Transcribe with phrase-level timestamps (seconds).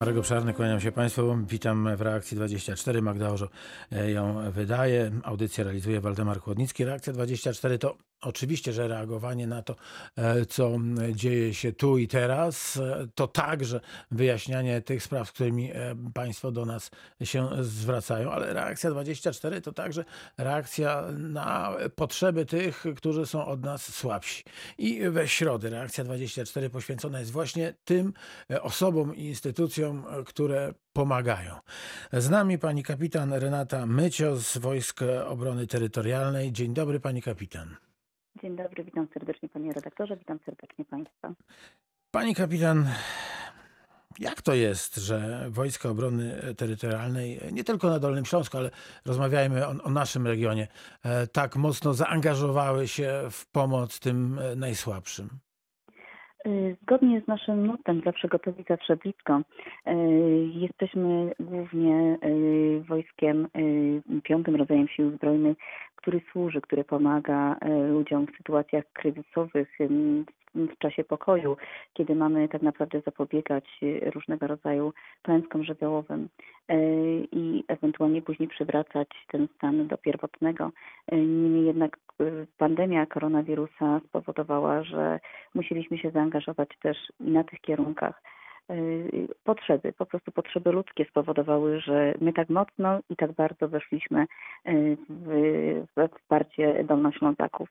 [0.00, 1.38] Marek Obszarny, kłaniam się Państwu.
[1.48, 3.02] Witam w Reakcji 24.
[3.02, 3.48] Magda Orzo
[3.92, 5.10] e, ją wydaje.
[5.22, 6.84] Audycję realizuje Waldemar Chłodnicki.
[6.84, 9.76] Reakcja 24 to oczywiście, że reagowanie na to,
[10.16, 10.76] e, co
[11.12, 13.80] dzieje się tu i teraz, e, to także
[14.10, 15.72] wyjaśnianie tych spraw, z którymi
[16.14, 16.90] Państwo do nas
[17.24, 20.04] się zwracają, ale Reakcja 24 to także
[20.38, 24.44] reakcja na potrzeby tych, którzy są od nas słabsi.
[24.78, 28.12] I we środę Reakcja 24 poświęcona jest właśnie tym
[28.60, 31.54] osobom i instytucjom, które pomagają.
[32.12, 36.52] Z nami pani kapitan Renata Mycio z Wojsk Obrony Terytorialnej.
[36.52, 37.87] Dzień dobry pani kapitan.
[38.42, 41.32] Dzień dobry, witam serdecznie panie redaktorze, witam serdecznie państwa.
[42.10, 42.84] Pani kapitan,
[44.18, 48.70] jak to jest, że Wojska Obrony Terytorialnej, nie tylko na Dolnym Śląsku, ale
[49.06, 50.68] rozmawiajmy o, o, naszym regionie,
[51.04, 55.28] e, tak mocno zaangażowały się w pomoc tym e, najsłabszym?
[56.46, 59.40] Y, zgodnie z naszym mottem zawsze gotowi, zawsze blisko,
[60.54, 62.18] jesteśmy głównie
[62.88, 63.48] wojskiem,
[64.22, 65.56] piątym rodzajem sił zbrojnych,
[65.98, 67.56] który służy, który pomaga
[67.90, 69.78] ludziom w sytuacjach kryzysowych,
[70.54, 71.56] w czasie pokoju,
[71.94, 73.80] kiedy mamy tak naprawdę zapobiegać
[74.14, 76.28] różnego rodzaju klęskom żywiołowym
[76.68, 76.76] e,
[77.32, 80.70] i ewentualnie później przywracać ten stan do pierwotnego.
[81.06, 82.24] E, niemniej jednak e,
[82.58, 85.20] pandemia koronawirusa spowodowała, że
[85.54, 88.22] musieliśmy się zaangażować też na tych kierunkach
[89.44, 94.26] potrzeby, po prostu potrzeby ludzkie spowodowały, że my tak mocno i tak bardzo weszliśmy
[95.08, 97.68] w, we wsparcie Dolnoślązaków.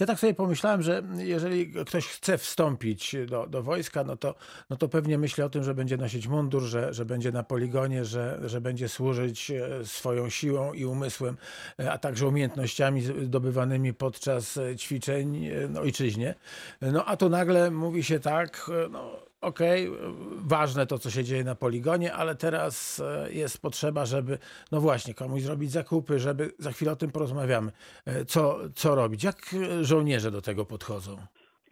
[0.00, 4.34] Ja tak sobie pomyślałem, że jeżeli ktoś chce wstąpić do, do wojska, no to,
[4.70, 8.04] no to pewnie myśli o tym, że będzie nosić mundur, że, że będzie na poligonie,
[8.04, 11.36] że, że będzie służyć e, swoją siłą i umysłem,
[11.80, 16.34] e, a także umiejętnościami zdobywanymi podczas ćwiczeń e, no, ojczyźnie.
[16.82, 20.00] No a tu nagle mówi się tak, no, okej, okay,
[20.36, 24.38] ważne to, co się dzieje na poligonie, ale teraz e, jest potrzeba, żeby,
[24.72, 27.72] no właśnie, komuś zrobić zakupy, żeby, za chwilę o tym porozmawiamy,
[28.04, 29.24] e, co, co robić.
[29.24, 31.16] Jak żołnierze do tego podchodzą?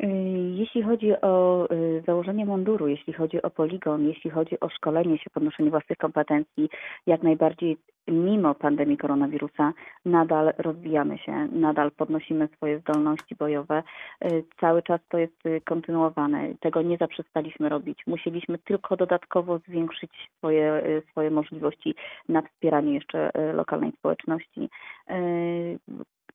[0.02, 0.06] Y,
[0.54, 5.30] jeśli chodzi o y, założenie munduru, jeśli chodzi o poligon, jeśli chodzi o szkolenie się,
[5.30, 6.68] podnoszenie własnych kompetencji,
[7.06, 7.76] jak najbardziej
[8.08, 9.72] mimo pandemii koronawirusa
[10.04, 13.82] nadal rozwijamy się, nadal podnosimy swoje zdolności bojowe.
[14.24, 16.54] Y, cały czas to jest kontynuowane.
[16.60, 17.98] Tego nie zaprzestaliśmy robić.
[18.06, 21.94] Musieliśmy tylko dodatkowo zwiększyć swoje, swoje możliwości
[22.28, 24.68] na wspieranie jeszcze lokalnej społeczności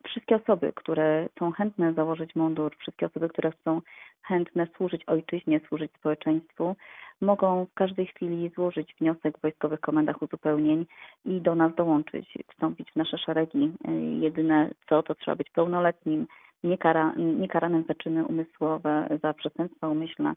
[0.06, 3.82] wszystkie osoby, które są chętne założyć mundur, wszystkie osoby, które są
[4.22, 6.76] chętne służyć ojczyźnie, służyć społeczeństwu,
[7.22, 10.86] mogą w każdej chwili złożyć wniosek w wojskowych komendach uzupełnień
[11.26, 13.72] i do nas dołączyć, wstąpić w nasze szeregi.
[14.20, 16.28] Jedyne co, to trzeba być pełnoletnim,
[16.64, 20.34] niekara, niekaranym za czyny umysłowe, za przestępstwa umyślne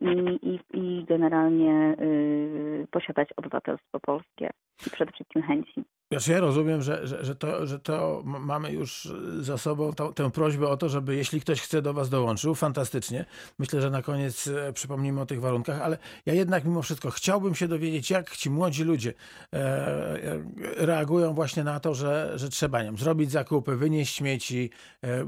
[0.00, 4.50] i, i, i generalnie y, posiadać obywatelstwo polskie
[4.86, 5.84] i przede wszystkim chęci.
[6.10, 9.08] Znaczy ja rozumiem, że, że, że, to, że to mamy już
[9.38, 13.24] za sobą tę prośbę o to, żeby jeśli ktoś chce do Was dołączył, fantastycznie.
[13.58, 17.54] Myślę, że na koniec e, przypomnimy o tych warunkach, ale ja jednak mimo wszystko chciałbym
[17.54, 19.12] się dowiedzieć, jak ci młodzi ludzie
[19.52, 20.42] e, e
[20.76, 24.70] reagują właśnie na to, że, że trzeba nie zrobić zakupy, wynieść śmieci,
[25.04, 25.26] e,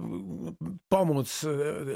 [0.88, 1.46] pomóc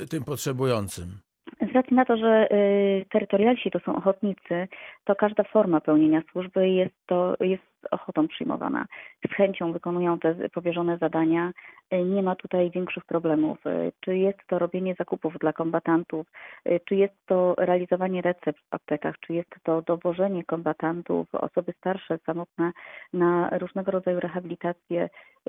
[0.02, 1.29] e, tym potrzebującym.
[1.70, 4.68] Z racji na to, że y, terytorialsi to są ochotnicy,
[5.04, 8.86] to każda forma pełnienia służby jest to jest ochotą przyjmowana.
[9.30, 11.52] Z chęcią wykonują te powierzone zadania.
[11.94, 13.66] Y, nie ma tutaj większych problemów.
[13.66, 16.26] Y, czy jest to robienie zakupów dla kombatantów,
[16.66, 22.18] y, czy jest to realizowanie recept w aptekach, czy jest to dowożenie kombatantów, osoby starsze,
[22.26, 22.72] samotne
[23.12, 25.08] na różnego rodzaju rehabilitacje,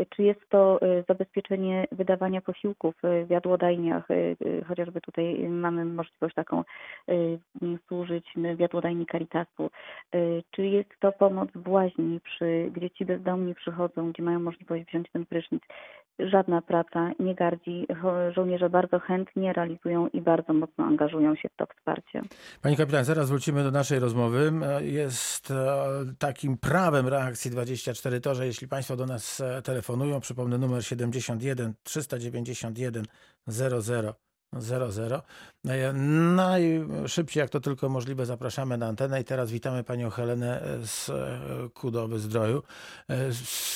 [0.09, 4.07] czy jest to zabezpieczenie wydawania posiłków w jadłodajniach,
[4.67, 6.63] chociażby tutaj mamy możliwość taką
[7.87, 9.69] służyć w jadłodajni Caritasu,
[10.51, 15.07] czy jest to pomoc w łaźni, przy, gdzie ci bezdomni przychodzą, gdzie mają możliwość wziąć
[15.13, 15.63] ten prysznic.
[16.19, 17.87] Żadna praca nie gardzi.
[18.35, 22.21] Żołnierze bardzo chętnie realizują i bardzo mocno angażują się w to wsparcie.
[22.61, 24.51] Pani kapitan, zaraz wrócimy do naszej rozmowy.
[24.81, 25.55] Jest e,
[26.19, 31.73] takim prawem reakcji 24 to, że jeśli Państwo do nas e, telefonują, przypomnę numer 71
[31.83, 33.05] 391
[33.47, 34.13] 00
[34.59, 35.21] 00.
[36.35, 41.39] Najszybciej, jak to tylko możliwe, zapraszamy na antenę i teraz witamy panią Helenę z e,
[41.73, 42.63] Kudowy Zdroju.
[43.09, 43.15] E,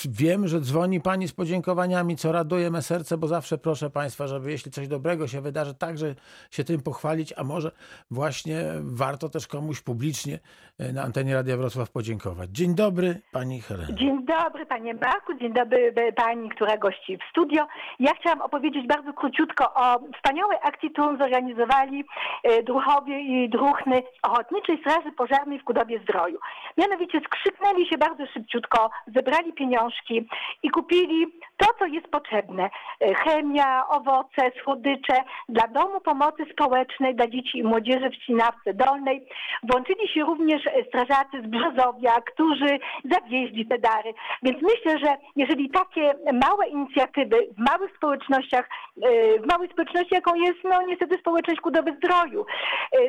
[0.10, 4.52] wiem, że dzwoni pani z podziękowaniami, co raduje me serce, bo zawsze proszę państwa, żeby
[4.52, 6.16] jeśli coś dobrego się wydarzy, także
[6.52, 7.72] się tym pochwalić, a może
[8.12, 10.40] właśnie warto też komuś publicznie
[10.80, 12.50] e, na antenie Radia Wrocław podziękować.
[12.50, 13.94] Dzień dobry, pani Helena.
[13.94, 17.68] Dzień dobry panie Marku, dzień dobry e, pani, która gości w studio.
[18.00, 22.06] Ja chciałam opowiedzieć bardzo króciutko o wspaniałej akcji, którą zorganizowali
[22.44, 26.38] e, druhowie i druchny Ochotniczej Straży Pożarnej w Kudowie Zdroju.
[26.78, 30.28] Mianowicie skrzyknęli się bardzo szybciutko, zebrali pieniążki
[30.64, 31.28] i kupili
[31.58, 32.70] to, co jest potrzebne.
[33.02, 35.18] E, Chemia, owoce, słodycze
[35.50, 39.28] dla Domu Pomocy Społecznej dla dzieci i młodzieży w Ścinawce Dolnej.
[39.64, 42.80] Włączyli się również e, strażacy z Brzozowia, którzy
[43.12, 44.14] zawieźli te dary.
[44.44, 48.70] Więc myślę, że jeżeli takie małe inicjatywy w małych społecznościach,
[49.04, 52.46] e, w małej społeczności, jaką jest no niestety społeczność Kudowy Zdroju,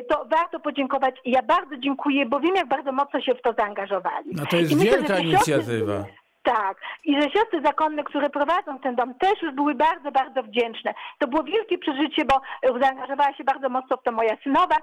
[0.09, 1.15] to warto podziękować.
[1.25, 4.29] I ja bardzo dziękuję, bo wiem, jak bardzo mocno się w to zaangażowali.
[4.33, 6.03] No to jest myślę, wielka inicjatywa.
[6.47, 6.77] Tak.
[7.03, 10.93] I że siostry zakonne, które prowadzą ten dom, też już były bardzo, bardzo wdzięczne.
[11.17, 12.41] To było wielkie przeżycie, bo
[12.79, 14.75] zaangażowała się bardzo mocno w to moja synowa,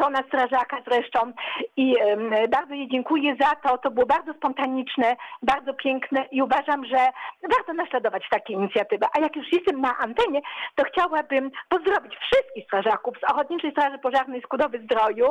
[0.00, 1.32] żona strażaka zresztą.
[1.76, 1.94] I
[2.50, 3.78] bardzo jej dziękuję za to.
[3.78, 6.98] To było bardzo spontaniczne, bardzo piękne i uważam, że
[7.56, 9.06] warto naśladować takie inicjatywy.
[9.16, 10.40] A jak już jestem na antenie,
[10.74, 15.26] to chciałabym pozdrowić wszystkich strażaków z Ochotniczej Straży Pożarnej z Kudowy Zdroju,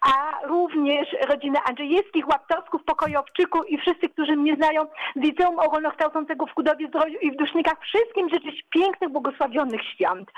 [0.00, 4.86] a również rodzinę Andrzejewskich, Łaptowsków, Pokojowczyku i wszyscy, którzy mnie znają
[5.16, 7.74] z Liceum Ogólnokształcącego w Kudowie Zdroju i w Dusznikach.
[7.82, 10.28] Wszystkim życzyć pięknych, błogosławionych świąt.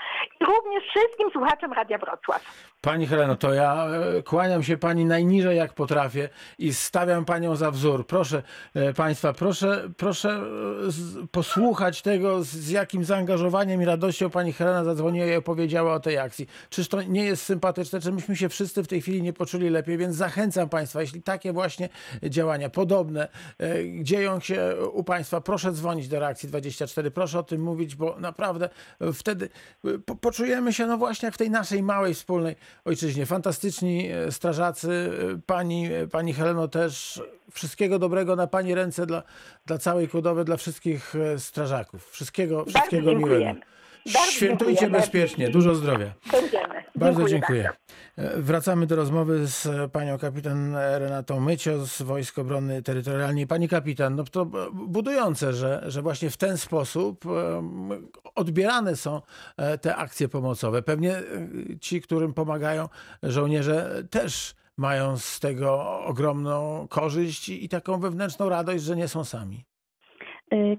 [0.41, 2.43] I również wszystkim słuchaczom Radia Wrocław.
[2.81, 3.87] Pani Heleno, to ja
[4.17, 6.29] e, kłaniam się pani najniżej jak potrafię
[6.59, 8.07] i stawiam panią za wzór.
[8.07, 8.43] Proszę
[8.75, 15.25] e, państwa, proszę, proszę e, posłuchać tego, z- jakim zaangażowaniem i radością pani Helena zadzwoniła
[15.25, 16.47] i opowiedziała o tej akcji.
[16.69, 17.99] Czyż to nie jest sympatyczne?
[17.99, 19.97] Czy myśmy się wszyscy w tej chwili nie poczuli lepiej?
[19.97, 21.89] Więc zachęcam państwa, jeśli takie właśnie
[22.23, 23.27] działania podobne
[24.07, 28.69] dzieją się u państwa, proszę dzwonić do Reakcji 24, proszę o tym mówić, bo naprawdę
[29.01, 29.49] e, wtedy
[29.85, 32.55] e, po, poczujemy się no właśnie jak w tej naszej małej wspólnej
[32.85, 33.25] ojczyźnie.
[33.25, 35.09] Fantastyczni e, strażacy,
[35.45, 37.21] pani, pani Heleno też.
[37.51, 39.23] Wszystkiego dobrego na pani ręce dla,
[39.65, 42.09] dla całej Kudowy, dla wszystkich strażaków.
[42.09, 43.59] Wszystkiego, wszystkiego miłego.
[44.13, 44.97] Bardzo Świętujcie dziękujemy.
[44.99, 45.49] bezpiecznie.
[45.49, 46.13] Dużo zdrowia.
[46.31, 46.83] Będziemy.
[46.95, 47.63] Bardzo dziękuję.
[48.17, 48.37] bardzo.
[48.37, 53.47] E, Wracamy do rozmowy z e, panią kapitan Renatą Mycio z Wojsk Obrony Terytorialnej.
[53.47, 59.21] Pani kapitan, no to e, budujące, że, że właśnie w ten sposób em, odbierane są
[59.57, 60.81] e, te akcje pomocowe.
[60.81, 61.23] Pewnie e,
[61.81, 62.89] ci, którym pomagają
[63.23, 69.65] żołnierze też mają z tego ogromną korzyść i taką wewnętrzną radość, że nie są sami.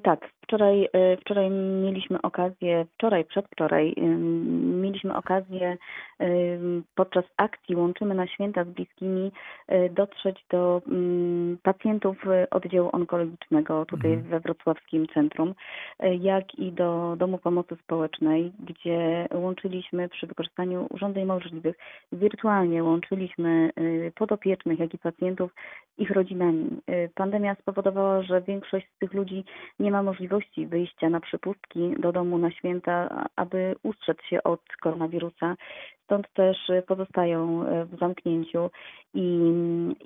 [0.02, 1.50] Tak, wczoraj, y, wczoraj
[1.84, 5.76] mieliśmy okazję, wczoraj, przedwczoraj ym, mieliśmy okazję
[6.22, 9.32] ym, podczas akcji Łączymy na Święta z Bliskimi
[9.72, 14.30] y, dotrzeć do ym, pacjentów y, oddziału onkologicznego tutaj Mhm.
[14.30, 15.54] we Wrocławskim Centrum,
[16.04, 21.76] y, jak i do Domu Pomocy Społecznej, gdzie łączyliśmy przy wykorzystaniu urządzeń możliwych,
[22.12, 25.54] wirtualnie łączyliśmy y, podopiecznych, jak i pacjentów
[25.96, 26.68] z ich rodzinami.
[26.90, 29.44] Y, Pandemia spowodowała, że większość z tych ludzi
[29.80, 35.56] nie ma możliwości wyjścia na przypustki do domu na święta, aby ustrzec się od koronawirusa.
[36.04, 38.70] Stąd też pozostają w zamknięciu
[39.14, 39.52] i,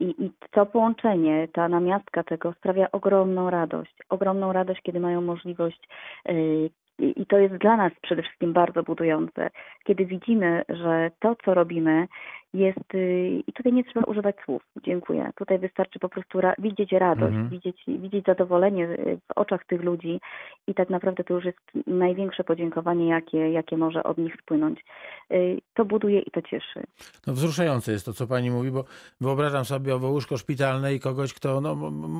[0.00, 3.94] i, i to połączenie, ta namiastka tego sprawia ogromną radość.
[4.08, 5.88] Ogromną radość, kiedy mają możliwość
[6.28, 9.50] y, i to jest dla nas przede wszystkim bardzo budujące,
[9.84, 12.08] kiedy widzimy, że to, co robimy,
[12.54, 15.30] jest, y, i tutaj nie trzeba używać słów, dziękuję.
[15.36, 17.48] Tutaj wystarczy po prostu ra- widzieć radość, Mhm.
[17.48, 20.20] widzieć, widzieć zadowolenie y, w oczach tych ludzi
[20.66, 24.84] i tak naprawdę to już jest największe podziękowanie, jakie, jakie może od nich spłynąć.
[25.32, 26.82] Y, To buduje i to cieszy.
[27.26, 28.84] No wzruszające jest to, co pani mówi, bo
[29.20, 31.74] wyobrażam sobie owo łóżko szpitalne i kogoś, kto no,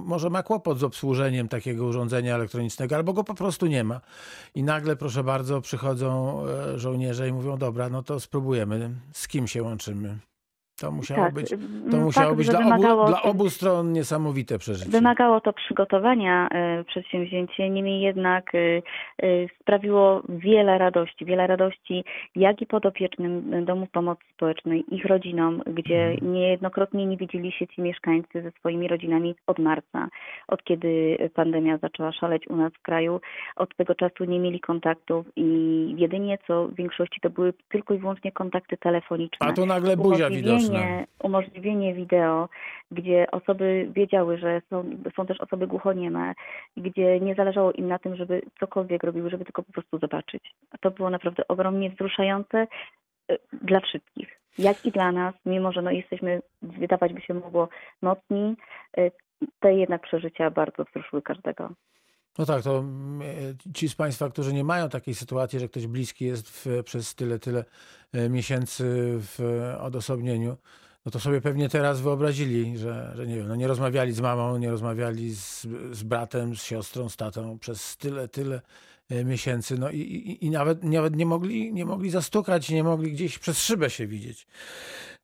[0.07, 4.00] może ma kłopot z obsłużeniem takiego urządzenia elektronicznego, albo go po prostu nie ma.
[4.54, 9.47] I nagle, proszę bardzo, przychodzą e, żołnierze i mówią, dobra, no to spróbujemy, z kim
[9.47, 10.18] się łączymy.
[10.83, 13.93] To musiało tak, być, to mm, musiało fakt, być dla, obu, dla to- obu stron
[13.93, 14.91] niesamowite przeżycie.
[14.91, 18.59] Wymagało to przygotowania e, przedsięwzięcie, niemniej jednak e,
[19.61, 22.05] sprawiło wiele radości, wiele radości
[22.37, 26.33] jak i podopiecznym Domu Pomocy Społecznej, ich rodzinom, gdzie Mhm.
[26.33, 30.09] niejednokrotnie nie widzieli się ci mieszkańcy ze swoimi rodzinami od marca,
[30.49, 33.21] od kiedy pandemia zaczęła szaleć u nas w kraju.
[33.57, 35.45] Od tego czasu nie mieli kontaktów i
[35.99, 40.31] jedynie co w większości to były tylko i wyłącznie kontakty telefoniczne A tu nagle buzia
[40.31, 40.72] widoczna.
[40.73, 42.49] Umożliwienie, umożliwienie wideo,
[42.91, 44.85] gdzie osoby wiedziały, że są,
[45.17, 46.35] są też osoby głuchonieme,
[46.76, 50.55] gdzie nie zależało im na tym, żeby cokolwiek robiły, żeby tylko po prostu zobaczyć.
[50.81, 52.67] To było naprawdę ogromnie wzruszające
[53.29, 57.69] e, dla wszystkich, jak i dla nas, mimo że no jesteśmy, wydawać by się mogło,
[58.02, 58.57] mocni,
[58.97, 59.11] e,
[59.61, 61.71] te jednak przeżycia bardzo wzruszyły każdego.
[62.39, 65.87] No tak, to mm, e, ci z Państwa, którzy nie mają takiej sytuacji, że ktoś
[65.87, 67.65] bliski jest w, przez tyle, tyle
[68.12, 68.85] e, miesięcy
[69.19, 70.57] w odosobnieniu,
[71.07, 74.59] no to sobie pewnie teraz wyobrazili, że, że nie wiem, no nie rozmawiali z mamą,
[74.59, 78.61] nie rozmawiali z, z bratem, z siostrą, z tatą przez tyle, tyle
[79.09, 83.12] e, miesięcy, no i, i, i nawet, nawet nie, mogli, nie mogli zastukać, nie mogli
[83.12, 84.47] gdzieś przez szybę się widzieć.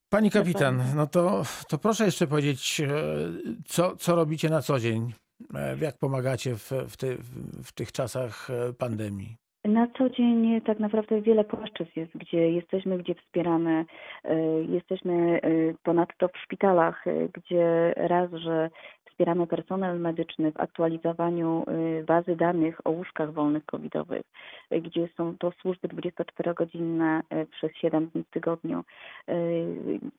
[0.09, 2.83] Pani kapitan, no to, to proszę jeszcze powiedzieć,
[3.67, 5.13] co, co robicie na co dzień?
[5.55, 7.17] E, Jak pomagacie w, w, ty,
[7.65, 9.37] w tych czasach e, pandemii?
[9.65, 13.85] Na co dzień tak naprawdę wiele płaszczyzn jest, gdzie jesteśmy, gdzie wspieramy.
[14.25, 15.41] E, Jesteśmy
[15.83, 17.05] ponadto w szpitalach,
[17.35, 18.71] gdzie raz, że
[19.19, 24.23] wspieramy personel medyczny w aktualizowaniu e, bazy danych o łóżkach wolnych covidowych,
[24.71, 28.85] e, gdzie są to służby 24-godzinne e, przez 7 dni w tygodniu.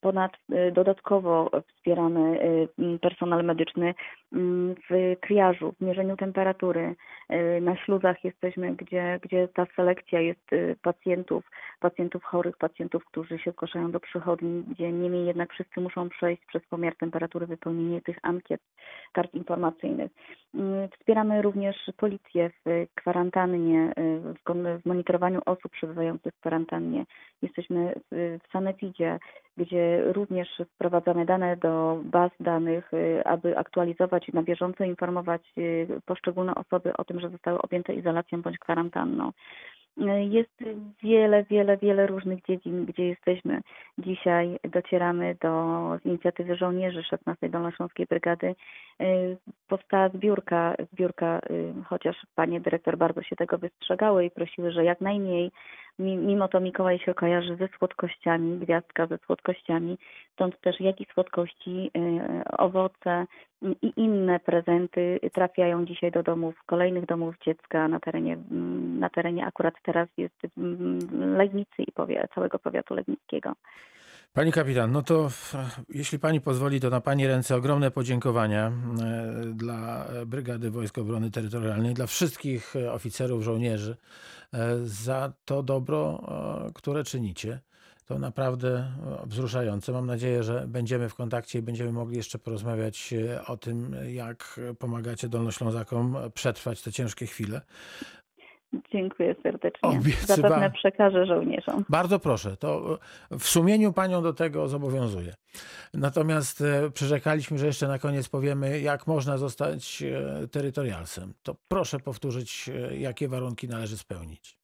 [0.01, 0.31] Ponad,
[0.73, 2.39] dodatkowo wspieramy
[3.01, 3.93] personel medyczny
[4.33, 6.95] m, w triażu, w mierzeniu temperatury.
[7.61, 10.49] Na śluzach jesteśmy, gdzie, gdzie ta selekcja jest
[10.81, 16.45] pacjentów, pacjentów chorych, pacjentów, którzy się zgłaszają do przychodni, gdzie niemniej jednak wszyscy muszą przejść
[16.45, 18.61] przez pomiar temperatury, wypełnienie tych ankiet,
[19.11, 20.11] kart informacyjnych.
[20.55, 27.05] Mm, Wspieramy również policję w kwarantannie, e, w monitorowaniu osób przebywających w kwarantannie.
[27.41, 29.19] Jesteśmy w w sanepidzie,
[29.57, 35.87] gdzie również wprowadzamy dane do baz danych, y, aby aktualizować i na bieżąco informować y,
[36.05, 39.31] poszczególne osoby o tym, że zostały objęte izolacją bądź kwarantanną.
[40.29, 40.63] Jest
[41.03, 43.61] wiele, wiele, wiele różnych dziedzin, gdzie jesteśmy.
[43.97, 48.55] Dzisiaj docieramy do inicjatywy żołnierzy 16 Dolnośląskiej Brygady.
[49.01, 54.85] Y, Powstała zbiórka, zbiórka, y, chociaż panie dyrektor bardzo się tego wystrzegały i prosiły, że
[54.85, 55.51] jak najmniej
[55.99, 59.97] Mimo to Mikołaj się kojarzy ze słodkościami, gwiazdka ze słodkościami,
[60.33, 63.25] stąd też jak i słodkości, y, owoce
[63.63, 68.37] y, i inne prezenty trafiają dzisiaj do domów, kolejnych domów dziecka na terenie,
[68.99, 70.35] na terenie akurat teraz jest
[71.11, 71.91] Legnicy i
[72.35, 73.53] całego powiatu legnickiego.
[74.33, 75.29] Pani kapitan, no to
[75.89, 78.71] jeśli pani pozwoli, to na pani ręce ogromne podziękowania e,
[79.53, 83.97] dla Brygady Wojsk Obrony Terytorialnej, dla wszystkich e, oficerów, żołnierzy
[84.53, 86.23] e, za to dobro,
[86.75, 87.59] które czynicie.
[88.05, 88.91] To naprawdę
[89.25, 89.91] wzruszające.
[89.91, 93.13] Mam nadzieję, że będziemy w kontakcie i będziemy mogli jeszcze porozmawiać
[93.47, 97.61] o tym, jak pomagacie Dolnoślązakom przetrwać te ciężkie chwile.
[98.91, 99.89] Dziękuję serdecznie.
[99.89, 100.35] Obiecywam.
[100.35, 101.85] Zapewne przekażę żołnierzom.
[101.89, 102.99] Bardzo proszę, to
[103.31, 105.33] w sumieniu panią do tego zobowiązuję.
[105.93, 111.33] Natomiast e, przyrzekaliśmy, że jeszcze na koniec powiemy, jak można zostać e, terytorialsem.
[111.43, 114.59] To proszę powtórzyć, e, jakie warunki należy spełnić.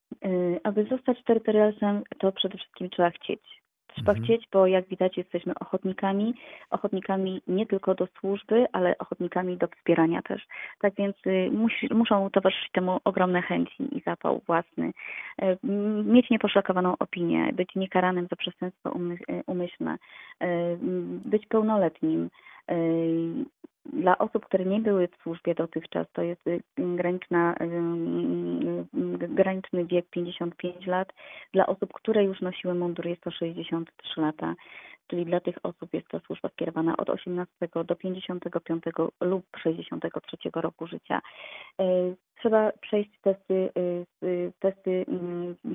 [0.64, 3.42] Aby zostać terytorialsem, to przede wszystkim trzeba chcieć.
[3.96, 4.26] Trzeba Mhm.
[4.26, 6.34] chcieć, bo jak widać jesteśmy ochotnikami,
[6.70, 10.48] ochotnikami nie tylko do służby, ale ochotnikami do wspierania też.
[10.80, 14.92] Tak więc y, musi, muszą towarzyszyć temu ogromne chęci i zapał własny.
[15.42, 15.58] Y,
[16.06, 19.98] Mieć nieposzlakowaną opinię, być niekaranym za przestępstwo umy, y, umyślne,
[21.26, 22.30] być pełnoletnim.
[23.94, 26.42] Dla osób, które nie były w służbie dotychczas, to jest
[26.78, 27.56] graniczna,
[29.30, 31.14] graniczny wiek 55 lat.
[31.54, 34.56] Dla osób, które już nosiły mundur jest to 63 lata,
[35.08, 37.54] czyli dla tych osób jest to służba skierowana od 18
[37.86, 38.84] do 55
[39.22, 41.22] lub 63 roku życia.
[42.40, 43.70] Trzeba przejść testy,
[44.24, 45.06] y, testy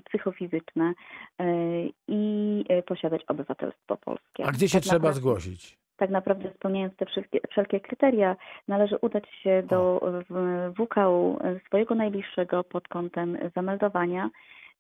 [0.05, 0.93] psychofizyczne
[1.43, 1.45] y,
[2.09, 4.45] i y, posiadać obywatelstwo polskie.
[4.47, 5.79] A gdzie się Tak trzeba naprawdę- zgłosić?
[6.01, 8.37] Tak naprawdę spełniając te wszelkie, wszelkie kryteria,
[8.69, 10.01] należy udać się do
[10.79, 14.31] WKU swojego najbliższego pod kątem zameldowania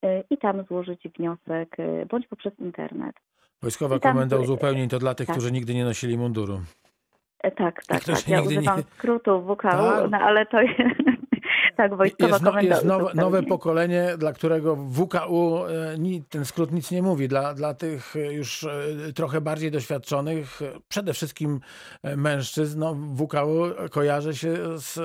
[0.05, 3.17] y, i tam złożyć wniosek y, bądź poprzez internet.
[3.63, 5.37] Wojskowa I tam- Komenda Uzupełnień to dla tych, tak.
[5.37, 6.61] którzy nigdy nie nosili munduru.
[7.43, 8.29] E, Tak, tak, tak.
[8.29, 10.11] Ja nigdy nie- używam skrótu WKU, Tak.
[10.11, 10.81] no ale to jest
[11.81, 15.97] tak, wojskowa Jest, no, komenda jest nowe, nowe pokolenie, dla którego WKU, e,
[16.29, 17.29] ten skrót nic nie mówi.
[17.29, 21.61] Dla, dla tych e, już e, trochę bardziej doświadczonych, przede wszystkim
[22.17, 25.01] mężczyzn, no, WKU kojarzy się z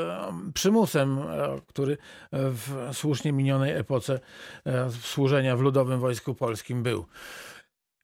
[0.53, 1.19] przymusem,
[1.67, 1.97] który
[2.31, 4.19] w słusznie minionej epoce
[5.01, 7.05] służenia w Ludowym Wojsku Polskim był.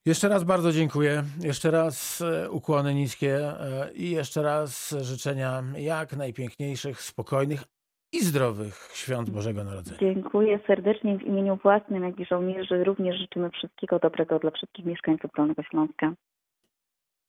[0.06, 1.24] Jeszcze raz bardzo dziękuję.
[1.40, 3.54] Jeszcze raz ukłony niskie
[3.94, 7.64] i jeszcze raz życzenia jak najpiękniejszych, spokojnych
[8.12, 10.00] i zdrowych świąt Bożego Narodzenia.
[10.00, 12.84] Dziękuję serdecznie w imieniu własnym, jak i żołnierzy.
[12.84, 16.14] Również życzymy wszystkiego dobrego dla wszystkich mieszkańców Dolnego Śląska.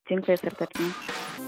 [0.09, 0.85] Dziękuję serdecznie.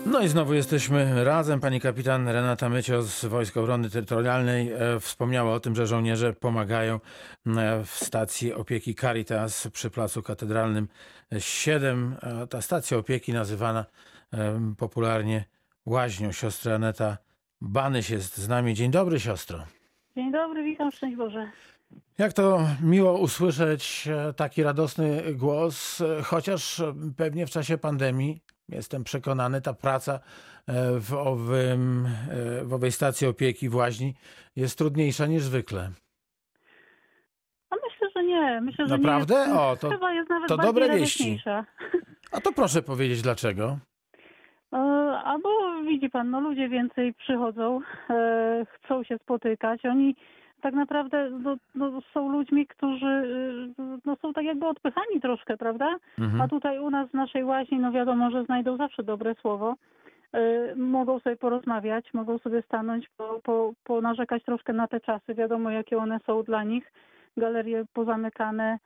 [0.06, 1.60] No i znowu jesteśmy razem.
[1.60, 6.94] Pani kapitan Renata Mycio z Wojsk Obrony Terytorialnej e, wspomniała o tym, że żołnierze pomagają
[6.94, 7.00] e,
[7.84, 10.88] w stacji opieki Caritas przy Placu Katedralnym
[11.38, 12.16] 7.
[12.22, 13.84] E, Ta stacja opieki nazywana
[14.78, 15.44] popularnie
[15.86, 16.32] łaźnią.
[16.32, 17.18] Siostra Aneta
[17.66, 18.74] Banyś jest z nami.
[18.74, 19.58] Dzień dobry, siostro.
[20.16, 21.50] Dzień dobry, witam, szczęść Boże.
[22.18, 26.82] Jak to miło usłyszeć e, taki radosny głos, e, chociaż
[27.16, 30.12] pewnie w czasie pandemii, jestem przekonany, ta praca
[30.66, 32.08] e, w, owym,
[32.62, 34.14] w owej stacji opieki w Łaźni
[34.56, 35.90] jest trudniejsza niż zwykle.
[37.70, 38.60] A myślę, że nie.
[38.60, 39.34] Myślę, że Naprawdę?
[39.34, 41.42] Nie jest, o, to, chyba jest nawet to dobre wieści.
[42.32, 43.78] A to proszę powiedzieć dlaczego.
[44.74, 44.78] E,
[45.24, 45.48] Albo
[45.86, 49.86] widzi pan, no ludzie więcej przychodzą, e, chcą się spotykać.
[49.86, 50.16] Oni
[50.60, 53.06] tak naprawdę no, no, są ludźmi, którzy
[53.78, 55.96] e, no, są tak jakby odpychani troszkę, prawda?
[56.18, 56.40] Mhm.
[56.40, 59.74] A tutaj u nas w naszej łaźni, no wiadomo, że znajdą zawsze dobre słowo.
[60.76, 65.34] Mogą sobie porozmawiać, mogą sobie stanąć, po, po, ponarzekać troszkę na te czasy.
[65.34, 66.92] Wiadomo, jakie one są dla nich.
[67.36, 68.78] Galerie pozamykane,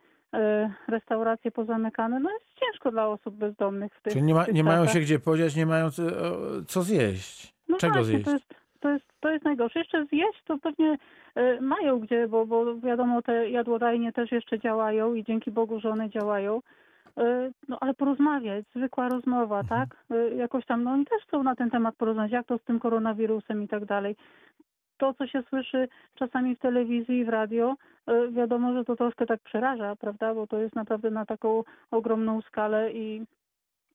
[0.88, 2.20] restauracje pozamykane.
[2.20, 5.18] No jest ciężko dla osób bezdomnych w tych Czyli nie, ma, nie mają się gdzie
[5.18, 6.02] podziać, nie mają co,
[6.66, 7.54] co zjeść.
[7.68, 8.24] No Czego właśnie, zjeść?
[8.24, 9.78] To jest, to, jest, to jest najgorsze.
[9.78, 10.98] Jeszcze zjeść to pewnie
[11.34, 15.90] e, mają gdzie, bo, bo wiadomo, te jadłodajnie też jeszcze działają i dzięki Bogu, że
[15.90, 16.60] one działają.
[17.18, 19.80] E, No ale porozmawiać, zwykła rozmowa, Mhm.
[19.80, 20.04] tak?
[20.10, 22.80] E, Jakoś tam, no oni też chcą na ten temat porozmawiać, jak to z tym
[22.80, 24.16] koronawirusem i tak dalej.
[24.98, 27.76] To, co się słyszy czasami w telewizji i w radio,
[28.06, 30.34] e, wiadomo, że to troszkę tak przeraża, prawda?
[30.34, 33.22] Bo to jest naprawdę na taką ogromną skalę i,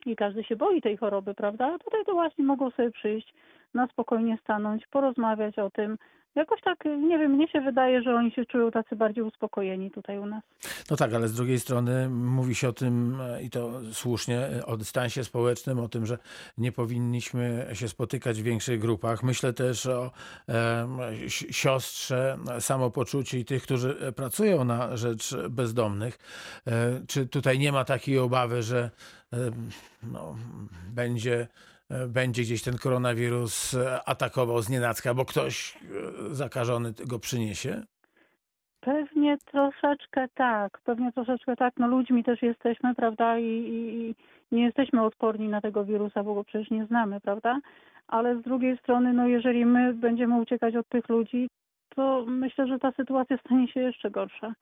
[0.05, 1.73] i każdy się boi tej choroby, prawda?
[1.73, 3.33] A tutaj to właśnie mogą sobie przyjść,
[3.73, 5.97] na spokojnie stanąć, porozmawiać o tym.
[6.35, 10.19] Jakoś tak, nie wiem, mnie się wydaje, że oni się czują tacy bardziej uspokojeni tutaj
[10.19, 10.43] u nas.
[10.91, 14.65] No tak, ale z drugiej strony mówi się o tym e, i to słusznie, e,
[14.65, 16.17] o dystansie społecznym, o tym, że
[16.57, 19.23] nie powinniśmy się spotykać w większych grupach.
[19.23, 20.11] Myślę też o
[20.49, 20.87] e,
[21.27, 26.19] si- siostrze, e, samopoczuciu i tych, którzy pracują na rzecz bezdomnych.
[26.67, 28.89] E, czy tutaj nie ma takiej obawy, że
[29.33, 29.37] e,
[30.03, 30.35] no,
[30.89, 31.47] będzie
[32.07, 37.83] będzie gdzieś ten koronawirus e, atakował z nienacka, bo ktoś e, zakażony go przyniesie?
[38.79, 41.73] Pewnie troszeczkę tak, pewnie troszeczkę tak.
[41.77, 44.15] No ludźmi też jesteśmy, prawda, i, i,
[44.55, 47.59] nie jesteśmy odporni na tego wirusa, bo go przecież nie znamy, prawda?
[48.07, 51.49] Ale z drugiej strony, no jeżeli my będziemy uciekać od tych ludzi,
[51.95, 54.53] to myślę, że ta sytuacja stanie się jeszcze gorsza.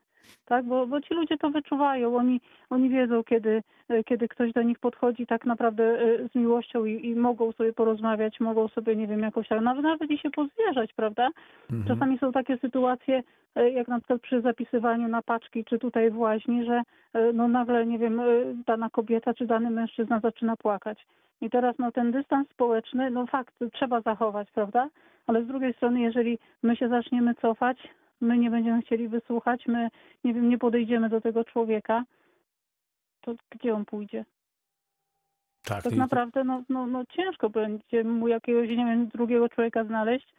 [0.46, 3.64] Tak, bo, bo ci ludzie to wyczuwają, oni, oni wiedzą, kiedy,
[4.06, 8.40] kiedy ktoś do nich podchodzi tak naprawdę e, z miłością i, i mogą sobie porozmawiać,
[8.40, 11.30] mogą sobie, nie wiem, jakoś nawet, nawet i się pozwierzać, prawda?
[11.72, 11.88] Mhm.
[11.88, 13.24] Czasami są takie sytuacje,
[13.56, 16.82] e, jak na przykład przy zapisywaniu na paczki, czy tutaj w łaźni, że
[17.14, 18.22] e, no nagle, nie wiem,
[18.68, 21.06] dana kobieta czy dany mężczyzna zaczyna płakać.
[21.42, 24.90] I teraz no ten dystans społeczny, no fakt, trzeba zachować, prawda?
[25.28, 27.78] Ale z drugiej strony, jeżeli my się zaczniemy cofać,
[28.22, 29.90] my nie będziemy chcieli wysłuchać, my,
[30.24, 32.04] nie wiem, nie podejdziemy do tego człowieka,
[33.22, 34.26] to gdzie on pójdzie?
[35.64, 40.34] Tak, Tak naprawdę no, no, no ciężko będzie mu jakiegoś, nie wiem, drugiego człowieka znaleźć.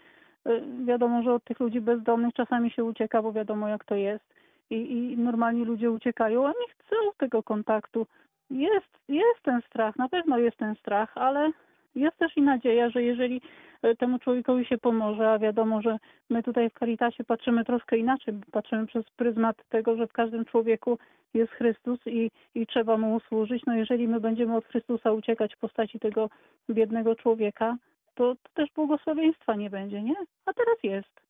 [0.48, 4.24] Y, Wiadomo, że od tych ludzi bezdomnych czasami się ucieka, bo wiadomo jak to jest.
[4.70, 8.06] I, i normalni ludzie uciekają, a nie chcą tego kontaktu.
[8.52, 11.50] Jest, jest ten strach, na pewno jest ten strach, ale
[11.94, 13.40] jest też i nadzieja, że jeżeli
[13.84, 15.98] y, temu człowiekowi się pomoże, a wiadomo, że
[16.30, 20.98] my tutaj w Caritasie patrzymy troszkę inaczej, patrzymy przez pryzmat tego, że w każdym człowieku
[21.34, 23.62] jest Chrystus i, i trzeba mu usłużyć.
[23.66, 26.30] No jeżeli my będziemy od Chrystusa uciekać w postaci tego
[26.70, 27.76] biednego człowieka,
[28.14, 30.14] to, to też błogosławieństwa nie będzie, nie?
[30.46, 31.20] A teraz jest.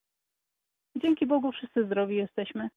[0.96, 2.68] Dzięki Bogu wszyscy zdrowi jesteśmy.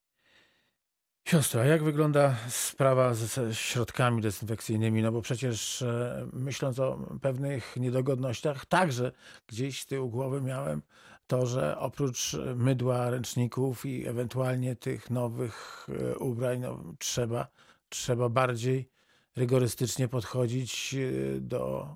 [1.28, 5.02] Siostro, jak wygląda sprawa ze środkami dezynfekcyjnymi?
[5.02, 9.12] No bo przecież e, myśląc o pewnych niedogodnościach, także
[9.48, 10.82] gdzieś z tyłu głowy miałem
[11.28, 17.48] to, że oprócz mydła, ręczników i ewentualnie tych nowych e, ubrań, no, trzeba,
[17.90, 18.90] trzeba bardziej
[19.38, 21.88] rygorystycznie podchodzić e, do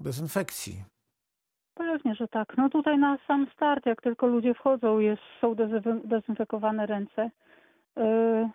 [0.00, 0.84] dezynfekcji.
[1.74, 2.56] Pewnie, że tak.
[2.56, 5.54] No tutaj na sam start, jak tylko ludzie wchodzą, jest, są
[6.04, 7.30] dezynfekowane ręce.
[7.96, 8.48] Yy,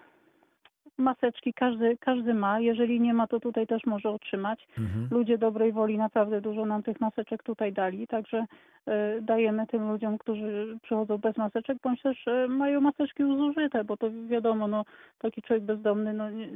[0.97, 2.60] maseczki każdy, każdy ma.
[2.60, 4.67] Jeżeli nie ma, to tutaj też może otrzymać.
[4.77, 5.08] Mhm.
[5.12, 8.45] Ludzie dobrej woli naprawdę dużo nam tych maseczek tutaj dali, także
[8.88, 13.84] e, dajemy tym ludziom, którzy przychodzą bez maseczek, bądź też e, mają maseczki już zużyte,
[13.84, 14.86] bo to wiadomo, no
[15.19, 16.47] taki człowiek bezdomny no, nie,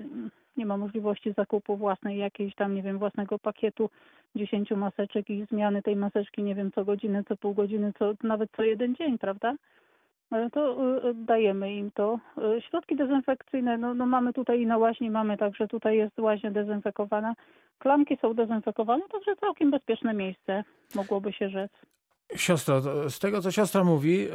[0.57, 3.89] nie ma możliwości zakupu własnej jakiejś tam, nie wiem, własnego pakietu
[4.35, 8.51] 10 maseczek i zmiany tej maseczki, nie wiem, co godzinę, co pół godziny, co nawet
[8.55, 9.55] co jeden dzień, prawda?
[10.29, 12.19] Ale to y, y, dajemy im to.
[12.57, 16.51] Y, Środki dezynfekcyjne, no, no mamy tutaj i na łaźni mamy, także tutaj jest łaźnia
[16.51, 17.33] dezynfekowana.
[17.79, 20.63] Klamki są dezynfekowane, także całkiem bezpieczne miejsce,
[20.95, 21.71] mogłoby się rzec.
[22.35, 24.29] Siostro, z tego co siostra mówi, e,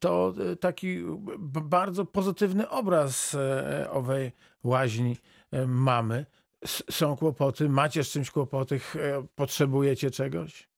[0.00, 0.98] to e, taki
[1.38, 4.32] bardzo pozytywny obraz e, owej
[4.64, 5.16] łaźni
[5.66, 6.26] mamy.
[6.62, 8.80] S- Są kłopoty, macie z czymś kłopoty,
[9.36, 10.69] potrzebujecie czegoś?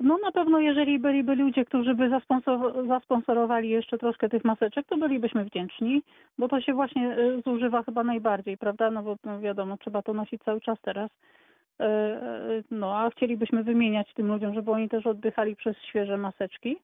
[0.00, 4.96] No na pewno jeżeli byliby ludzie, którzy by zasponsor- zasponsorowali jeszcze troszkę tych maseczek, to
[4.96, 6.02] bylibyśmy wdzięczni,
[6.38, 8.90] bo to się właśnie y, zużywa chyba najbardziej, prawda?
[8.90, 11.10] No bo no wiadomo, trzeba to nosić cały czas teraz.
[11.10, 16.76] Y, y, No a chcielibyśmy wymieniać tym ludziom, żeby oni też oddychali przez świeże maseczki.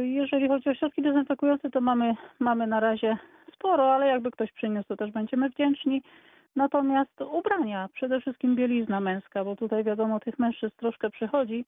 [0.00, 3.16] Jeżeli chodzi o środki dezynfekujące, to mamy, mamy na razie
[3.52, 6.02] sporo, ale jakby ktoś przyniósł, to też będziemy wdzięczni.
[6.56, 11.64] Natomiast ubrania, przede wszystkim bielizna męska, bo tutaj wiadomo tych mężczyzn troszkę przychodzi,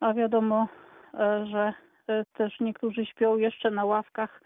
[0.00, 0.68] a wiadomo,
[1.14, 1.72] e, że
[2.06, 4.40] e, też niektórzy śpią jeszcze na ławkach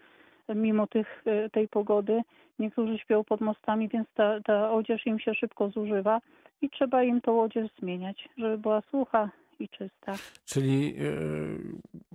[0.47, 2.21] e, mimo tych, tej pogody.
[2.59, 6.19] Niektórzy śpią pod mostami, więc ta, ta odzież im się szybko zużywa
[6.61, 10.13] i trzeba im tą odzież zmieniać, żeby była sucha i czysta.
[10.45, 10.95] Czyli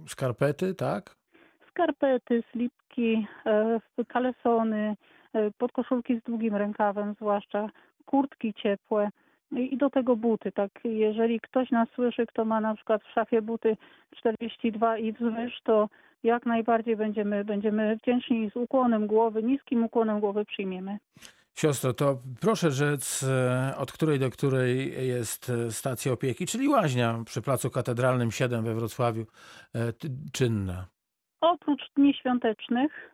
[0.05, 1.16] e, skarpety, tak?
[1.70, 4.97] Skarpety, slipki, e, kalesony,
[5.33, 7.68] e, podkoszulki z długim rękawem, zwłaszcza
[8.07, 9.11] kurtki ciepłe
[9.52, 10.52] i i do tego buty.
[10.52, 13.76] Tak, jeżeli ktoś nas słyszy, kto ma na przykład w szafie buty
[14.16, 15.88] 42 i wzwyż, to
[16.22, 20.98] jak najbardziej będziemy, będziemy wdzięczni i z ukłonem głowy, niskim ukłonem głowy przyjmiemy.
[21.54, 27.18] Siostro, to proszę rzec, e, od której do której jest e, stacja opieki, czyli łaźnia
[27.26, 29.22] przy Placu Katedralnym 7 we Wrocławiu
[29.74, 29.92] e,
[30.33, 30.87] czynna.
[31.40, 33.11] Oprócz dni świątecznych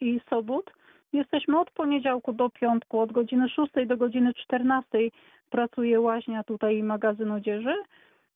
[0.00, 0.70] i sobot
[1.12, 4.98] jesteśmy od poniedziałku do piątku, od godziny 6 do godziny 14
[5.50, 7.74] pracuje łaźnia tutaj i magazyn odzieży.
[7.80, 7.86] Od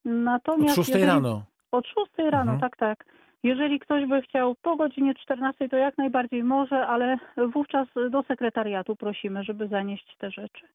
[0.05, 1.43] Natomiast 6 jeżeli- rano.
[1.71, 2.59] Od 6 rano, Mhm.
[2.59, 3.05] tak, tak.
[3.43, 7.17] Jeżeli ktoś by chciał po godzinie 14, to jak najbardziej może, ale
[7.53, 10.67] wówczas do sekretariatu prosimy, żeby zanieść te rzeczy.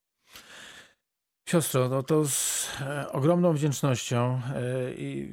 [1.49, 4.17] Siostro, no to z e, ogromną wdzięcznością
[4.57, 5.31] e, i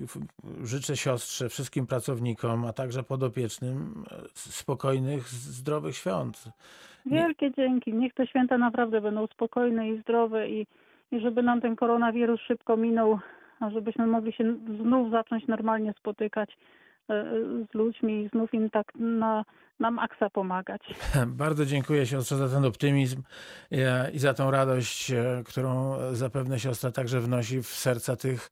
[0.64, 6.44] życzę siostrze, wszystkim pracownikom, a także podopiecznym e, spokojnych, zdrowych świąt.
[7.06, 7.94] Wielkie dzięki.
[7.94, 10.68] Niech te święta naprawdę będą spokojne i zdrowe i,
[11.14, 13.20] i żeby nam ten koronawirus szybko minął,
[13.60, 16.50] a żebyśmy mogli się znów zacząć normalnie spotykać
[17.10, 17.26] e,
[17.72, 19.46] z ludźmi i znów im tak na,
[19.80, 20.82] na maksa pomagać.
[21.28, 23.22] Bardzo dziękuję siostrze za ten optymizm
[23.72, 28.50] e, i za tą radość, e, którą zapewne siostra także wnosi w serca tych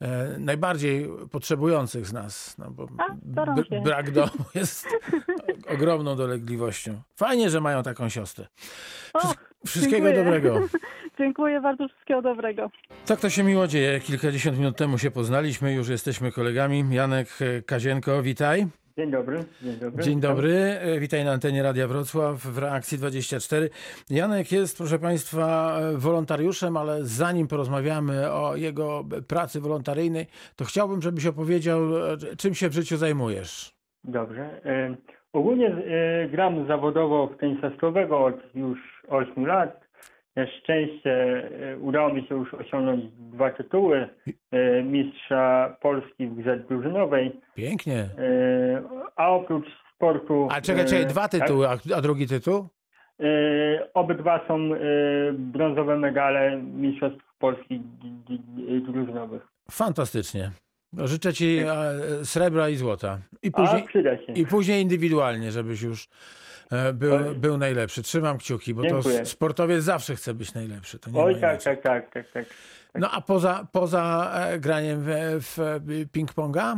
[0.00, 2.58] e, najbardziej potrzebujących z nas.
[2.58, 3.80] No bo A, się.
[3.84, 4.88] brak domu jest
[5.68, 7.02] ogromną dolegliwością.
[7.16, 8.46] Fajnie, że mają taką siostrę.
[9.14, 9.34] Och,
[9.66, 10.24] Wszystkiego dziękuję.
[10.24, 10.60] dobrego.
[11.18, 12.70] Dziękuję bardzo, wszystkiego dobrego.
[13.06, 14.00] Tak to się miło dzieje.
[14.00, 16.84] Kilkadziesiąt minut temu się poznaliśmy, już jesteśmy kolegami.
[16.90, 18.66] Janek e, Kazienko, witaj.
[18.98, 20.02] Dzień dobry, dzień dobry.
[20.02, 23.70] Dzień dobry, e, witaj na antenie Radia Wrocław w reakcji 24.
[24.10, 31.02] Janek jest, proszę Państwa, e, wolontariuszem, ale zanim porozmawiamy o jego pracy wolontaryjnej, to chciałbym,
[31.02, 31.80] żebyś opowiedział,
[32.38, 33.74] czym się w życiu zajmujesz.
[34.04, 34.60] Dobrze.
[35.32, 35.76] Ogólnie
[36.30, 39.83] gram zawodowo w tenisa stołowego od już 8 lat.
[40.36, 41.12] Na szczęście
[41.72, 44.08] e, udało mi się już osiągnąć dwa tytuły
[44.50, 47.40] e, mistrza Polski w grze drużynowej.
[47.54, 47.98] Pięknie.
[47.98, 48.82] E,
[49.16, 50.48] a oprócz sportu...
[50.50, 52.68] A czekaj, czekaj, dwa tytuły, a, a drugi tytuł?
[53.18, 54.70] Tak, obydwa są
[55.32, 57.82] brązowe medale Mistrzostw Polski
[58.86, 59.42] drużynowych.
[59.70, 60.50] Fantastycznie.
[60.92, 61.60] No, Życzę Ci
[62.22, 63.18] srebra i złota.
[63.42, 63.88] I A później,
[64.26, 64.32] się.
[64.32, 66.08] I później indywidualnie, żebyś już
[66.94, 67.34] był, Oj.
[67.36, 68.02] był najlepszy.
[68.02, 69.20] Trzymam kciuki, bo to Dziękuję.
[69.20, 70.98] s- sportowiec zawsze chce być najlepszy.
[70.98, 72.44] To nie Oj, tak, tak, tak, tak, tak.
[72.94, 75.06] No a poza, poza e, graniem w,
[75.40, 76.76] w e, ping-ponga?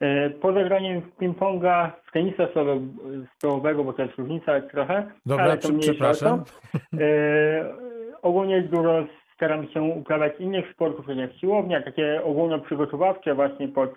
[0.00, 2.88] E, Poza graniem w ping-ponga, w tenisa stołowe-
[3.36, 6.44] stołowego, bo to jest różnica trochę, Dobra, ale to przepraszam.
[6.44, 6.78] to.
[7.00, 7.74] E,
[8.22, 13.90] ogólnie dużo staram się uprawiać innych sportów, jak siłownia, takie ogólnoprzygotowawcze właśnie pod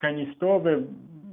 [0.00, 0.82] tenis stołowy,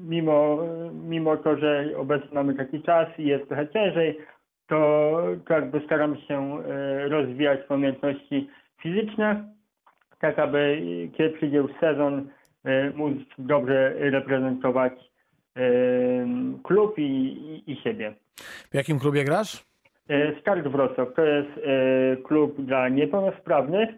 [0.03, 0.57] mimo,
[0.93, 4.19] mimo to, że obecnie mamy taki czas i jest trochę ciężej,
[4.67, 8.49] to, to jakby staram się e, rozwijać umiejętności
[8.81, 9.53] fizyczne,
[10.19, 10.81] tak aby
[11.17, 12.29] kiedy przyjdzie już sezon,
[12.63, 14.93] e, móc dobrze reprezentować
[15.55, 15.61] e,
[16.63, 18.13] klub i, i, i siebie.
[18.71, 19.65] W jakim klubie grasz?
[20.41, 21.49] Start Wrocław to jest
[22.23, 23.89] klub dla niepełnosprawnych.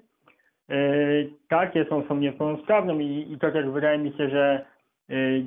[1.48, 4.66] Tak, jest osobą niepełnosprawną i, i to też wydaje mi się, że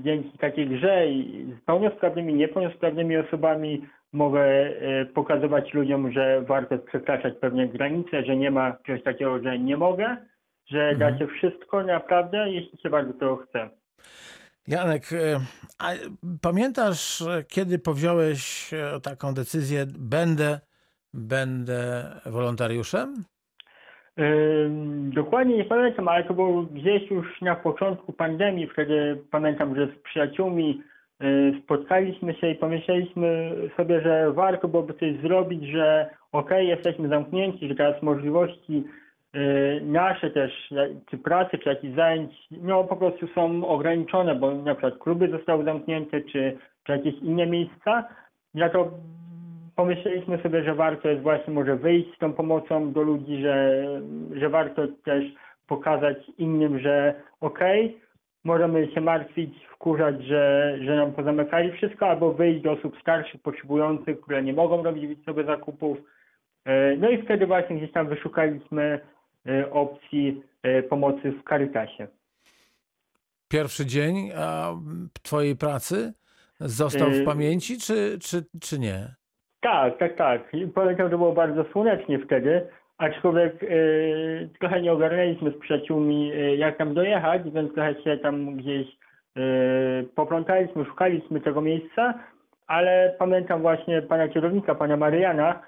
[0.05, 7.35] dzięki takiej grze i z pełnosprawnymi, niepełnosprawnymi osobami mogę e, pokazywać ludziom, że warto przekraczać
[7.41, 10.17] pewne granice, że nie ma czegoś takiego, że nie mogę,
[10.67, 10.99] że Mhm.
[10.99, 13.71] da się wszystko naprawdę, jeśli się bardzo tego chce.
[14.69, 15.41] Janek, e,
[15.79, 15.91] a
[16.43, 18.71] pamiętasz, kiedy powziąłeś
[19.03, 20.61] taką decyzję, będę,
[21.15, 23.25] będę wolontariuszem?
[25.15, 28.67] Dokładnie nie pamiętam, ale to było gdzieś już na początku pandemii.
[28.67, 30.83] Wtedy pamiętam, że z przyjaciółmi
[31.23, 37.69] y, spotkaliśmy się i pomyśleliśmy sobie, że warto byłoby coś zrobić, że okej, jesteśmy zamknięci,
[37.69, 38.85] że teraz możliwości
[39.37, 40.75] y, nasze też,
[41.11, 45.65] czy pracy, czy jakichś zajęć, no po prostu są ograniczone, bo na przykład kluby zostały
[45.65, 48.09] zamknięte, czy, czy jakieś inne miejsca.
[48.55, 48.91] Ja to
[49.79, 53.85] pomyśleliśmy sobie, że warto jest właśnie może wyjść z tą pomocą do ludzi, że,
[54.33, 55.25] że warto też
[55.67, 58.01] pokazać innym, że okej,
[58.45, 64.21] możemy się martwić, wkurzać, że, że nam pozamykali wszystko, albo wyjść do osób starszych, potrzebujących,
[64.21, 65.99] które nie mogą robić sobie zakupów.
[66.65, 69.01] E, No i wtedy właśnie gdzieś tam wyszukaliśmy
[69.47, 72.09] e, opcji e, pomocy w Caritasie.
[73.49, 74.31] Pierwszy dzień
[75.23, 76.13] twojej pracy
[76.61, 79.18] został w pamięci, czy, czy, czy nie?
[79.61, 80.41] Tak, tak, tak.
[80.75, 82.67] Pamiętam, że było bardzo słonecznie wtedy,
[82.99, 83.67] aczkolwiek e,
[84.61, 89.41] trochę nie ogarnęliśmy z przyjaciółmi, e, jak tam dojechać, więc trochę się tam gdzieś e,
[90.15, 92.15] poplątaliśmy, szukaliśmy tego miejsca,
[92.67, 95.63] ale pamiętam właśnie pana kierownika, pana Mariana,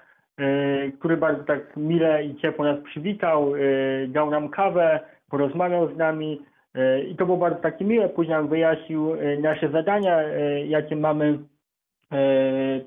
[0.99, 3.53] który bardzo tak mile i ciepło nas przywitał,
[4.09, 5.01] dał nam kawę,
[5.31, 6.43] porozmawiał z nami
[7.09, 8.09] i to było bardzo takie miłe.
[8.09, 10.23] Później nam wyjaśnił nasze zadania,
[10.67, 11.39] jakie mamy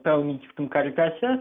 [0.03, 1.39] pełnić w tym Caritasie.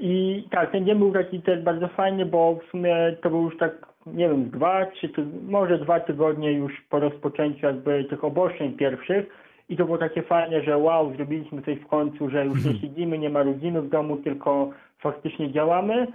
[0.00, 3.58] I tak, ten dzień był taki też bardzo fajny, bo w sumie to był już
[3.58, 5.08] tak, nie wiem, dwa, trzy,
[5.48, 9.26] może dwa tygodnie już po rozpoczęciu jakby tych obostrzeń pierwszych.
[9.68, 13.18] I to było takie fajne, że wow, zrobiliśmy coś w końcu, że już nie siedzimy,
[13.18, 16.06] nie marudzimy w domu, tylko faktycznie działamy.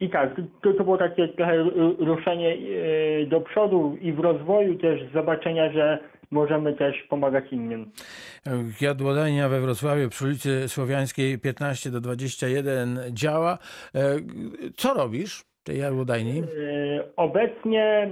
[0.00, 2.56] I tak, to, to było takie trochę ru- ruszenie
[3.22, 5.98] e, do przodu i w rozwoju też zobaczenia, że
[6.30, 7.90] możemy też pomagać innym.
[8.80, 13.58] Jadłodajnia we Wrocławiu przy ulicy Słowiańskiej 15 do 21 działa.
[13.94, 14.00] E,
[14.76, 16.40] Co robisz w tej jadłodajni?
[16.40, 16.44] E,
[17.16, 18.08] Obecnie e,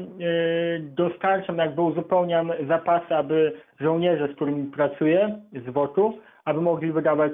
[0.81, 7.33] dostarczam, jakby uzupełniam zapasy, aby żołnierze, z którymi pracuję z WOT-u, aby mogli wydawać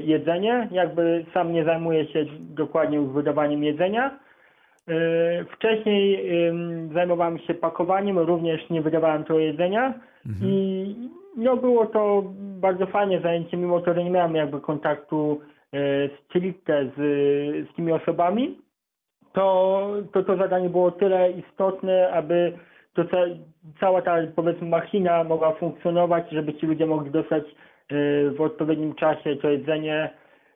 [0.00, 0.68] jedzenie.
[0.70, 4.18] Jakby sam nie zajmuję się dokładnie już wydawaniem jedzenia.
[4.88, 9.94] E, Wcześniej em, zajmowałem się pakowaniem, również nie wydawałem tego jedzenia.
[10.42, 12.22] I no było to
[12.60, 15.40] bardzo fajne zajęcie, mimo to, że nie miałem jakby kontaktu
[15.72, 16.98] e, stricte z,
[17.70, 18.58] z tymi osobami.
[19.32, 22.52] To, to to zadanie było tyle istotne, aby
[22.94, 23.16] to ca,
[23.80, 27.54] cała ta powiedzmy machina mogła funkcjonować, żeby ci ludzie mogli dostać e,
[28.30, 30.10] w odpowiednim czasie to jedzenie.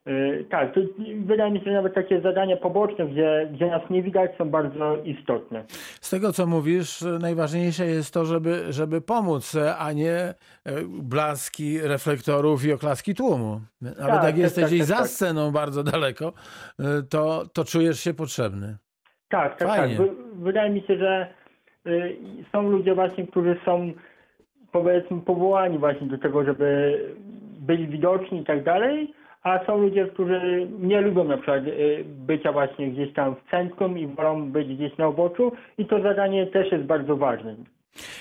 [0.07, 0.81] E, Tak, to
[1.25, 4.97] wydaje mi się, że nawet takie zadania poboczne, gdzie, gdzie nas nie widać, są bardzo
[5.05, 5.65] istotne.
[6.01, 10.35] Z tego, co mówisz, najważniejsze jest to, żeby, żeby pomóc, a nie e,
[11.03, 13.61] blaski reflektorów i oklaski tłumu.
[13.81, 15.07] Nawet Tak, jak tak, jesteś tak, gdzieś tak, za tak.
[15.07, 16.33] sceną bardzo daleko,
[16.81, 18.77] e, to, to czujesz się potrzebny.
[19.29, 19.97] Tak, tak, Fajnie.
[19.97, 20.07] tak.
[20.07, 21.35] Wy, wydaje mi się, że
[22.53, 23.93] są ludzie właśnie, którzy są
[24.73, 26.99] powiedzmy powołani właśnie do tego, żeby
[27.61, 32.53] byli widoczni i tak dalej, a są ludzie, którzy nie lubią na przykład y, bycia
[32.53, 36.73] właśnie gdzieś tam w centrum i wolą być gdzieś na uboczu i to zadanie też
[36.73, 37.57] jest bardzo ważne.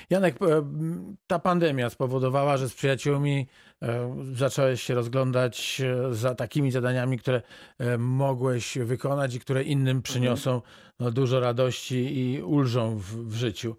[0.09, 3.47] Janek, m, ta pandemia spowodowała, że z przyjaciółmi
[3.81, 7.41] e, zacząłeś się rozglądać za takimi zadaniami, które
[7.97, 10.61] mogłeś wykonać i które innym przyniosą
[10.99, 13.75] no, dużo radości i ulżą w, w życiu.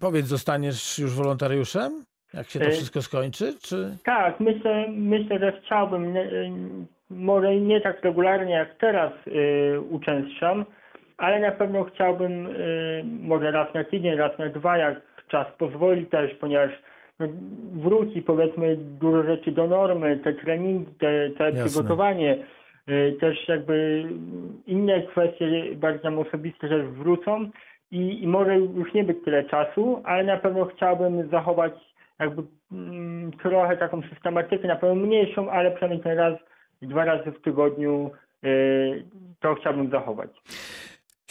[0.00, 2.04] Powiedz, zostaniesz już wolontariuszem?
[2.36, 3.54] Jak się to E, wszystko skończy?
[3.62, 3.96] Czy...
[4.04, 6.50] Tak, myślę, myślę, że chciałbym, y,
[7.10, 10.64] może nie tak regularnie jak teraz y, uczęszczam,
[11.16, 12.48] ale na pewno chciałbym
[13.20, 16.70] może raz na tydzień, raz na dwa, jak czas pozwoli też, ponieważ
[17.18, 17.26] no,
[17.72, 21.64] wróci powiedzmy dużo rzeczy do normy, te treningi, te, te Jasne.
[21.64, 22.38] przygotowanie,
[23.20, 24.04] też jakby
[24.66, 27.50] inne kwestie bardziej tam osobiste też wrócą
[27.90, 31.72] i, i może już nie być tyle czasu, ale na pewno chciałbym zachować
[32.18, 36.38] jakby mm, trochę taką systematykę, na pewno mniejszą, ale przynajmniej raz,
[36.82, 38.10] dwa razy w tygodniu
[38.44, 39.04] y,
[39.40, 40.30] to chciałbym zachować.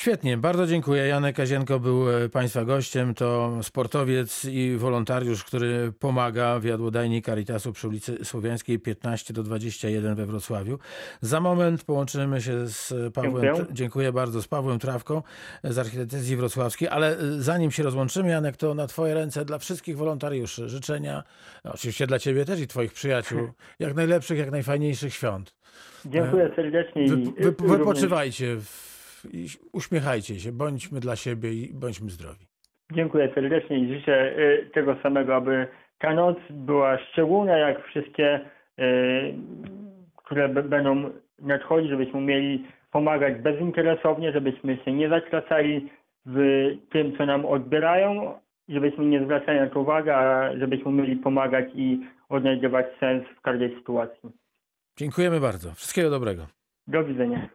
[0.03, 1.07] Świetnie, bardzo dziękuję.
[1.07, 3.13] Janek Kazienko był e, Państwa gościem.
[3.13, 10.15] To sportowiec i wolontariusz, który pomaga w jadłodajni Caritasu przy ulicy Słowiańskiej 15 do 21
[10.15, 10.79] we Wrocławiu.
[11.21, 13.43] Za moment połączymy się z Pawłem.
[13.43, 13.65] Dziękuję.
[13.71, 14.41] Dziękuję bardzo.
[14.41, 15.21] Z Pawłem Trawką
[15.63, 16.87] z Architektyzji Wrocławskiej.
[16.87, 21.23] Ale e, zanim się rozłączymy, Janek, to na Twoje ręce dla wszystkich wolontariuszy życzenia,
[21.65, 23.39] no, oczywiście dla Ciebie też i Twoich przyjaciół,
[23.79, 25.55] jak najlepszych, jak najfajniejszych świąt.
[26.05, 28.92] Dziękuję serdecznie Wy, wy, wypoczywajcie w,
[29.31, 32.45] i uśmiechajcie się, bądźmy dla siebie i bądźmy zdrowi.
[32.91, 35.67] Dziękuję serdecznie i życzę y, tego samego, aby
[35.99, 38.39] ta noc była szczególna, jak wszystkie,
[38.79, 39.33] y,
[40.15, 45.89] które będą nadchodzić, żebyśmy umieli pomagać bezinteresownie, żebyśmy się nie zatracali
[46.25, 46.37] w
[46.91, 48.33] tym, co nam odbierają,
[48.69, 53.75] żebyśmy nie zwracali na to uwagi, a żebyśmy umieli pomagać i odnajdywać sens w każdej
[53.75, 54.29] sytuacji.
[54.97, 55.73] Dziękujemy bardzo.
[55.73, 56.47] Wszystkiego dobrego.
[56.87, 57.49] Do widzenia.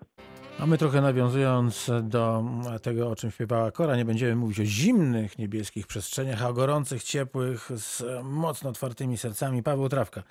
[0.63, 2.45] A my trochę nawiązując do
[2.83, 7.03] tego, o czym śpiewała Kora, nie będziemy mówić o zimnych niebieskich przestrzeniach, a o gorących,
[7.03, 9.63] ciepłych, z mocno otwartymi sercami.
[9.63, 10.23] Paweł Trawka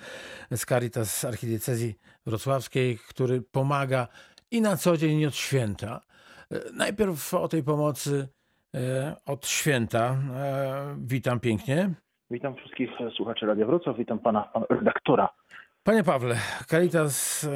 [0.51, 4.07] z Caritas Archidiecezji Wrocławskiej, który pomaga
[4.51, 6.01] i na co dzień, i od święta.
[6.73, 8.27] Najpierw o tej pomocy
[8.75, 10.17] e, od święta.
[10.35, 11.89] E, Witam pięknie.
[12.31, 15.29] Witam wszystkich słuchaczy Radia Wrocław, witam pana, pana redaktora.
[15.87, 17.47] Panie Pawle, Caritas e,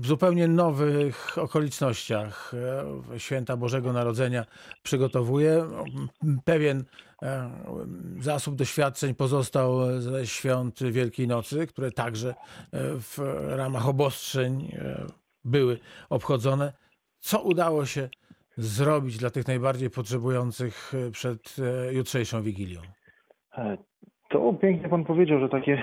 [0.00, 2.52] w zupełnie nowych okolicznościach
[3.14, 4.44] e, Święta Bożego Narodzenia
[4.82, 5.66] przygotowuje.
[6.44, 6.84] Pewien
[7.22, 7.50] e,
[8.20, 12.34] zasób doświadczeń pozostał ze świąt Wielkiej Nocy, które także
[12.72, 14.76] w ramach obostrzeń
[15.44, 15.78] były
[16.10, 16.72] obchodzone.
[17.20, 18.08] Co udało się
[18.56, 21.56] zrobić dla tych najbardziej potrzebujących przed
[21.90, 22.80] jutrzejszą Wigilią?
[24.32, 25.82] To pięknie Pan powiedział, że takie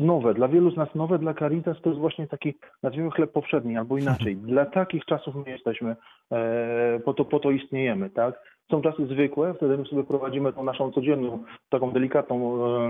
[0.00, 3.76] nowe, dla wielu z nas nowe, dla Caritas to jest właśnie taki, nazwijmy chleb powszedni,
[3.76, 4.36] albo inaczej.
[4.52, 5.96] Dla takich czasów my jesteśmy,
[6.32, 8.34] e, po to, po to istniejemy, tak?
[8.70, 12.86] Są czasy zwykłe, wtedy my sobie prowadzimy tą naszą codzienną, taką delikatną e,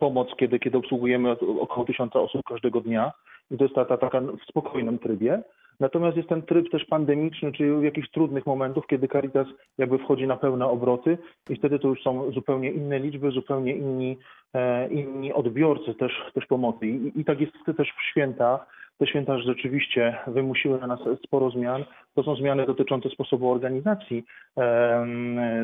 [0.00, 3.12] pomoc, kiedy, kiedy obsługujemy około tysiąca osób każdego dnia.
[3.50, 5.42] I to jest ta, ta taka w spokojnym trybie.
[5.80, 9.46] Natomiast jest ten tryb też pandemiczny, czyli w jakichś trudnych momentów, kiedy Caritas
[9.78, 11.18] jakby wchodzi na pełne obroty
[11.50, 14.18] i wtedy to już są zupełnie inne liczby, zupełnie inni,
[14.54, 16.86] e, inni odbiorcy też, też pomocy.
[16.86, 18.66] I, I tak jest też w święta,
[19.00, 21.84] te święta rzeczywiście wymusiły na nas sporo zmian.
[22.14, 24.24] To są zmiany dotyczące sposobu organizacji,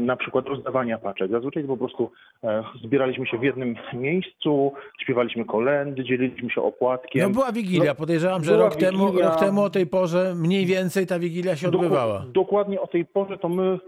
[0.00, 1.30] na przykład rozdawania paczek.
[1.30, 2.10] Zazwyczaj po prostu
[2.44, 4.72] e, zbieraliśmy się w jednym miejscu,
[5.02, 7.22] śpiewaliśmy kolendy, dzieliliśmy się opłatkiem.
[7.22, 9.28] No była Wigilia, No, podejrzewam, że rok, Temu, Wigilia.
[9.28, 12.24] rok temu o tej porze mniej więcej ta Wigilia się odbywała.
[12.32, 13.78] Dokładnie o tej porze to my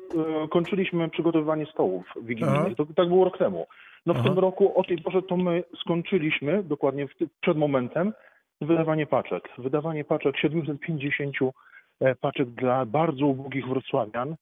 [0.45, 2.77] e, kończyliśmy przygotowywanie stołów wigilijnych.
[2.77, 3.67] To, tak było rok temu.
[4.07, 4.29] No w Aha.
[4.29, 7.07] tym roku o tej porze to my skończyliśmy, dokładnie
[7.41, 8.13] przed momentem,
[8.61, 9.49] wydawanie paczek.
[9.59, 11.37] Wydawanie paczek 750
[12.01, 14.37] e, paczek dla bardzo ubogich wrocławian.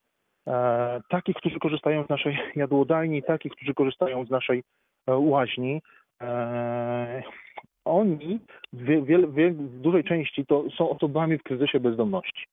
[0.46, 4.62] E, takich, którzy korzystają z naszej jadłodajni, takich, którzy korzystają z naszej
[5.06, 5.82] e, łaźni.
[6.22, 7.22] E,
[7.84, 8.40] oni
[8.72, 12.46] w, wiel, wiel, w dużej części to są osobami w kryzysie bezdomności.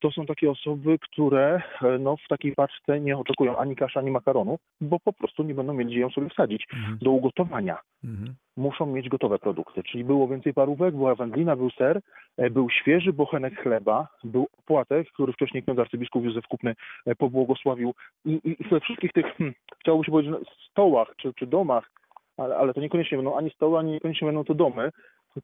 [0.00, 1.62] To są takie osoby, które
[2.00, 5.74] no, w takiej paczce nie oczekują ani kaszy, ani makaronu, bo po prostu nie będą
[5.74, 6.98] mieli gdzie ją sobie wsadzić Mhm.
[7.02, 7.78] do ugotowania.
[8.04, 8.34] Mhm.
[8.56, 12.00] Muszą mieć gotowe produkty, czyli było więcej parówek, była wędlina, był ser,
[12.36, 16.74] e, był świeży bochenek chleba, był opłatek, który wcześniej ksiądz arcybiskup Józef Kupny
[17.06, 17.94] e, pobłogosławił.
[18.24, 20.40] I, i we wszystkich tych, hmm, chciałoby się powiedzieć, no,
[20.70, 21.90] stołach czy, czy domach,
[22.36, 24.90] ale, ale to niekoniecznie będą ani stoły, ani niekoniecznie będą to domy,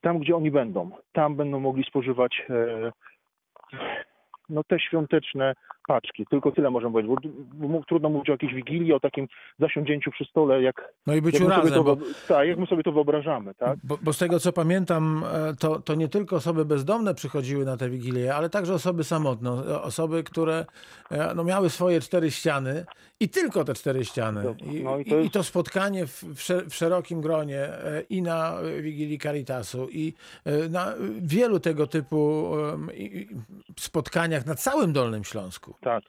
[0.01, 2.93] tam gdzie oni będą, tam będą mogli spożywać e,
[4.49, 5.55] no te świąteczne
[5.89, 6.27] paczki.
[6.31, 9.29] Tylko tyle możemy powiedzieć, bo, bo trudno mówić o jakiejś wigilii, o takim
[9.59, 11.97] zasiądzięciu przy stole, jak, No i byciu jak, razem, to, bo,
[12.29, 13.79] tak, jak my sobie to wyobrażamy, tak?
[13.85, 17.77] bo, bo z tego co pamiętam, e, to, to nie tylko osoby bezdomne przychodziły na
[17.77, 19.51] te Wigilie, ale także osoby samotne,
[19.83, 20.67] osoby, które
[21.11, 22.85] e, no, miały swoje cztery ściany
[23.21, 24.43] i tylko te cztery ściany.
[24.73, 27.59] I, No i to i, i jest- to spotkanie w, w, sze- w szerokim gronie
[27.65, 30.15] e, i na Wigilii Caritasu i
[30.71, 32.91] na wielu tego typu em,
[34.33, 35.75] spotkaniach na całym Dolnym Śląsku.
[35.81, 36.05] Tak.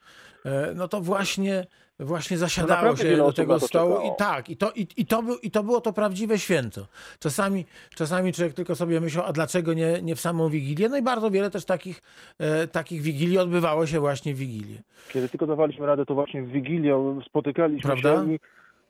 [0.45, 1.65] E, no to właśnie,
[1.99, 5.38] właśnie zasiadało naprawdę się do tego stołu i tak, i to, i, i, to był,
[5.38, 6.81] i to było to prawdziwe święto.
[7.19, 10.89] Czasami, czasami człowiek tylko sobie myślał, a dlaczego nie, nie w samą Wigilię?
[10.89, 12.01] No i bardzo wiele też takich,
[12.39, 14.77] e, takich Wigilii odbywało się właśnie w Wigilię.
[15.13, 18.25] Kiedy tylko dawaliśmy radę, to właśnie w Wigilię spotykaliśmy Prawda?
[18.25, 18.38] się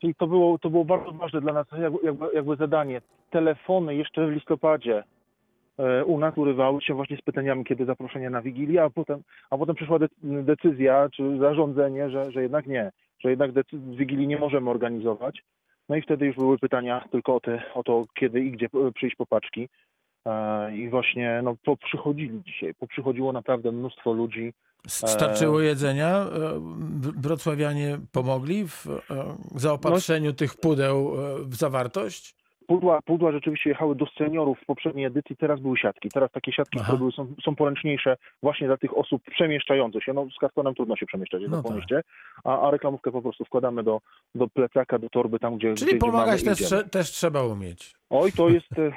[0.08, 3.02] i, to, było, to było bardzo ważne dla nas jakby, jakby, jakby zadanie.
[3.32, 5.04] Telefony jeszcze w listopadzie
[6.06, 9.76] u nas urywały się właśnie z pytaniami, kiedy zaproszenie na Wigilię, a potem, a potem
[9.76, 15.44] przyszła de- decyzja czy zarządzenie, że, że jednak nie, że jednak Wigilii nie możemy organizować.
[15.90, 18.92] No i wtedy już były pytania tylko o, te, o to, kiedy i gdzie e,
[18.92, 19.70] przyjść po paczki.
[20.26, 24.54] E, I właśnie no, poprzychodzili dzisiaj, poprzychodziło naprawdę mnóstwo ludzi.
[24.88, 26.10] Starczyło jedzenia.
[26.10, 26.28] e,
[27.18, 29.00] Wrocławianie pomogli w e,
[29.56, 32.42] zaopatrzeniu tych pudeł e, w zawartość.
[32.67, 36.10] Pudła, pudła rzeczywiście jechały do seniorów w poprzedniej edycji, teraz były siatki.
[36.10, 36.84] Teraz takie siatki, Aha.
[36.84, 40.13] które były, są, są poręczniejsze właśnie dla tych osób przemieszczających się.
[40.13, 41.65] No z kartonem trudno się przemieszczać No tak.
[41.71, 42.02] po mieście,
[42.43, 44.02] a, a reklamówkę po prostu wkładamy do,
[44.36, 46.84] do plecaka, do torby, tam gdzie Czyli gdzie, pomagać mamy, też, idziemy.
[46.84, 47.93] też trzeba umieć.
[48.10, 48.80] Oj, to jest...
[48.80, 48.91] E, e,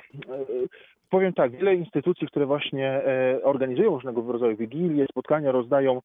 [1.10, 6.02] powiem tak, wiele instytucji, które właśnie e, organizują różnego rodzaju wigilie, spotkania, rozdają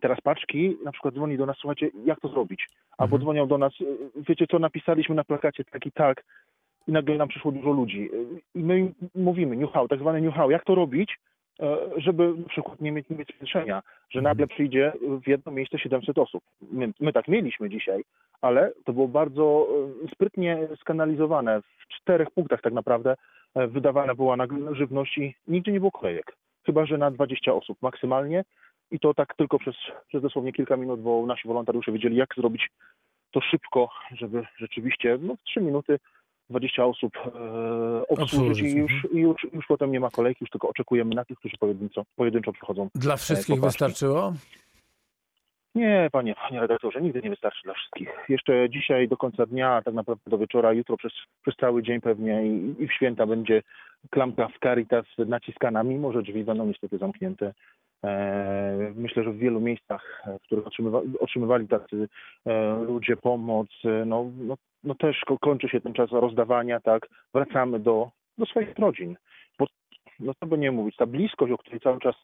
[0.00, 2.68] teraz paczki, na przykład dzwoni do nas, słuchajcie, jak to zrobić?
[2.98, 3.22] Albo Mhm.
[3.22, 3.72] dzwonią do nas,
[4.16, 6.24] wiecie co, napisaliśmy na plakacie tak i tak
[6.88, 8.10] i nagle nam przyszło dużo ludzi.
[8.54, 11.18] I my im mówimy, new how, tak zwane new how, jak to robić,
[11.60, 14.92] e, żeby na przykład nie mieć, nie mieć zmęczenia, że nagle przyjdzie
[15.24, 16.42] w jedno miejsce 700 osób.
[16.72, 18.04] My, my tak mieliśmy dzisiaj,
[18.40, 19.68] ale to było bardzo
[20.04, 21.62] e, sprytnie skanalizowane.
[21.62, 23.16] W czterech punktach tak naprawdę
[23.54, 26.36] e, wydawana była na żywność i nigdzie nie było kolejek.
[26.66, 28.44] chyba że na 20 osób maksymalnie
[28.90, 29.74] i to tak tylko przez,
[30.08, 32.70] przez dosłownie kilka minut, bo nasi wolontariusze wiedzieli, jak zrobić
[33.30, 35.98] to szybko, żeby rzeczywiście no, w 3 minuty
[36.50, 40.68] 20 osób e, obsłużyć i, już, i już, już potem nie ma kolejki, już tylko
[40.68, 42.88] oczekujemy na tych, którzy pojedynczo, pojedynczo przychodzą.
[42.94, 44.32] Dla wszystkich wystarczyło?
[45.74, 48.08] Nie, panie, panie redaktorze, nigdy nie wystarczy dla wszystkich.
[48.28, 52.46] Jeszcze dzisiaj do końca dnia, tak naprawdę do wieczora, jutro przez, przez cały dzień pewnie
[52.46, 53.62] i, i w święta będzie
[54.10, 57.54] klamka w Caritas naciskana, mimo że drzwi będą niestety zamknięte.
[58.04, 62.08] E, myślę, że w wielu miejscach, e, w których otrzymywa, otrzymywali tacy
[62.46, 67.08] e, ludzie pomoc, e, no, no, no też ko- kończy się ten czas rozdawania, tak,
[67.34, 69.16] wracamy do, do swoich rodzin.
[69.58, 69.66] Bo,
[70.20, 72.14] no co by nie mówić, ta bliskość, o której cały czas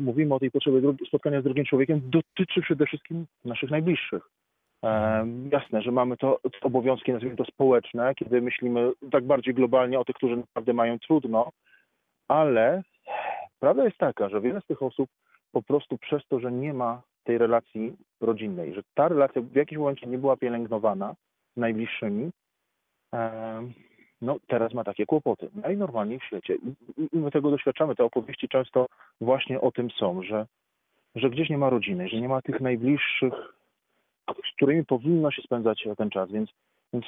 [0.00, 4.22] mówimy o tej potrzebie spotkania z drugim człowiekiem, dotyczy przede wszystkim naszych najbliższych.
[4.84, 10.00] E, jasne, że mamy to, to obowiązki, nazwijmy to społeczne, kiedy myślimy tak bardziej globalnie
[10.00, 11.50] o tych, którzy naprawdę mają trudno,
[12.28, 12.82] ale
[13.60, 15.10] prawda jest taka, że wiele z tych osób
[15.52, 19.78] po prostu przez to, że nie ma tej relacji rodzinnej, że ta relacja w jakimś
[19.78, 21.14] momencie nie była pielęgnowana
[21.56, 22.30] najbliższymi,
[24.22, 25.50] no teraz ma takie kłopoty.
[25.54, 26.54] Najnormalniej w świecie.
[26.96, 27.94] I, my tego doświadczamy.
[27.94, 28.86] Te opowieści często
[29.20, 30.46] właśnie o tym są, że,
[31.14, 33.34] że gdzieś nie ma rodziny, że nie ma tych najbliższych,
[34.28, 36.30] z którymi powinno się spędzać ten czas.
[36.30, 36.50] Więc,
[36.92, 37.06] więc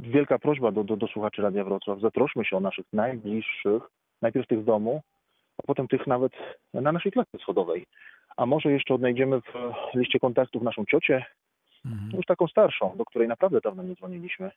[0.00, 2.00] wielka prośba do, do, do słuchaczy Radia Wrocław.
[2.00, 3.82] Zatroszmy się o naszych najbliższych,
[4.22, 5.02] najpierw tych w domu,
[5.58, 6.32] a potem tych nawet
[6.74, 7.86] na naszej klatce schodowej.
[8.36, 11.24] A może jeszcze odnajdziemy w liście kontaktów naszą ciocię,
[11.86, 12.10] Mhm.
[12.16, 14.50] już taką starszą, do której naprawdę dawno nie dzwoniliśmy.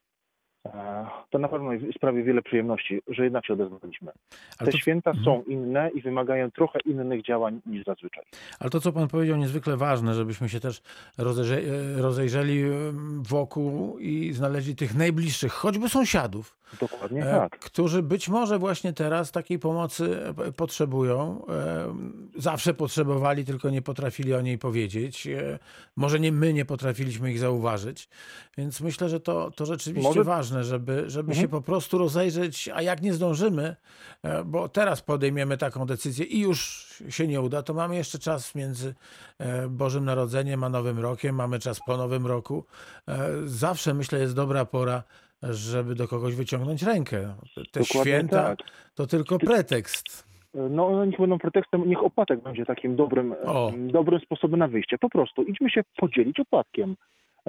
[0.65, 4.11] E, To na pewno sprawi wiele przyjemności, że jednak się odezwaliśmy.
[4.57, 5.25] Ale Te to, święta Mhm.
[5.25, 8.23] są inne i wymagają trochę innych działań niż zazwyczaj.
[8.59, 10.81] ale to, co pan powiedział, niezwykle ważne, żebyśmy się też
[11.17, 11.61] rozejrze,
[11.97, 17.59] rozejrzeli em, wokół i znaleźli tych najbliższych, choćby sąsiadów, Dokładnie e, tak.
[17.59, 21.45] którzy być może właśnie teraz takiej pomocy e, potrzebują.
[21.49, 25.27] E, Zawsze potrzebowali, tylko nie potrafili o niej powiedzieć.
[25.27, 25.59] E,
[25.95, 28.09] Może nie my nie potrafiliśmy ich zauważyć.
[28.57, 31.41] Więc myślę, że to, to rzeczywiście Może- ważne, żeby, żeby Mhm.
[31.41, 33.75] się po prostu rozejrzeć, a jak nie zdążymy,
[34.23, 38.55] e, bo teraz podejmiemy taką decyzję i już się nie uda, to mamy jeszcze czas
[38.55, 38.93] między
[39.39, 42.65] e, Bożym Narodzeniem a Nowym Rokiem, mamy czas po Nowym Roku.
[43.07, 45.03] E, Zawsze myślę jest dobra pora,
[45.43, 47.35] żeby do kogoś wyciągnąć rękę.
[47.71, 48.59] Te, Dokładnie święta tak.
[48.95, 50.29] to tylko pretekst.
[50.53, 53.71] No one niech będą pretekstem, niech opłatek będzie takim dobrym, O.
[53.91, 54.97] dobrym sposobem na wyjście.
[54.97, 56.95] Po prostu idźmy się podzielić opłatkiem.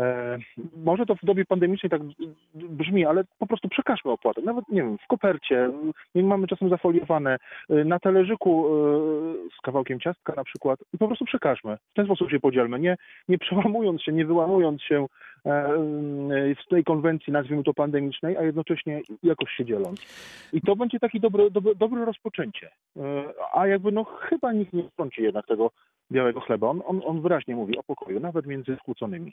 [0.00, 0.38] E,
[0.76, 2.02] może to w dobie pandemicznej tak
[2.54, 4.42] brzmi, ale po prostu przekażmy opłatę.
[4.42, 5.70] Nawet, nie wiem, w kopercie,
[6.14, 7.38] mamy czasem zafoliowane,
[7.70, 8.70] e, na talerzyku e,
[9.58, 11.76] z kawałkiem ciastka na przykład i po prostu przekażmy.
[11.76, 12.96] W ten sposób się podzielmy, nie,
[13.28, 15.06] nie przełamując się, nie wyłamując się
[15.46, 15.74] e, e,
[16.64, 20.00] z tej konwencji, nazwijmy to pandemicznej, a jednocześnie jakoś się dzieląc.
[20.52, 22.70] I to będzie takie dobre, dobre, dobre rozpoczęcie.
[22.96, 23.02] E,
[23.54, 25.70] A jakby no chyba nikt nie strąci jednak tego
[26.10, 26.68] białego chleba.
[26.68, 29.32] On, on, on wyraźnie mówi o pokoju, nawet między skłóconymi.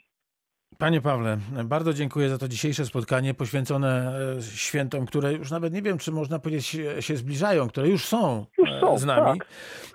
[0.76, 5.82] Panie Pawle, bardzo dziękuję za to dzisiejsze spotkanie poświęcone e, świętom, które już nawet nie
[5.82, 9.38] wiem, czy można powiedzieć się, zbliżają, które już są, Już e, są, z nami.
[9.38, 9.48] tak.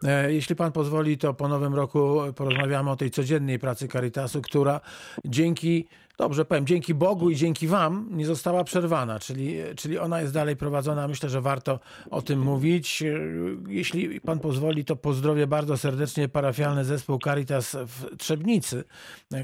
[0.03, 4.81] E, Jeśli pan pozwoli, to po nowym roku porozmawiamy o tej codziennej pracy Caritasu, która
[5.25, 5.87] dzięki,
[6.17, 10.55] dobrze powiem, dzięki Bogu i dzięki wam nie została przerwana, czyli, czyli ona jest dalej
[10.55, 11.07] prowadzona.
[11.07, 11.79] Myślę, że warto
[12.11, 13.03] o tym mówić.
[13.67, 18.83] Jeśli pan pozwoli, to pozdrowię bardzo serdecznie parafialny zespół Caritas w Trzebnicy,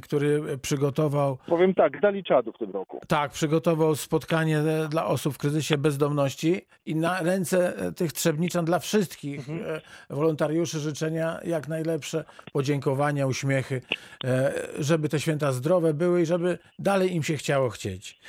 [0.01, 2.99] który przygotował Powiem tak, dali czadu w tym roku.
[3.07, 4.59] tak, przygotował spotkanie
[4.89, 11.39] dla osób w kryzysie bezdomności i na ręce tych trzebniczan dla wszystkich e, wolontariuszy życzenia
[11.43, 13.81] jak najlepsze podziękowania, uśmiechy,
[14.23, 18.19] e, żeby te święta zdrowe były i żeby dalej im się chciało chcieć.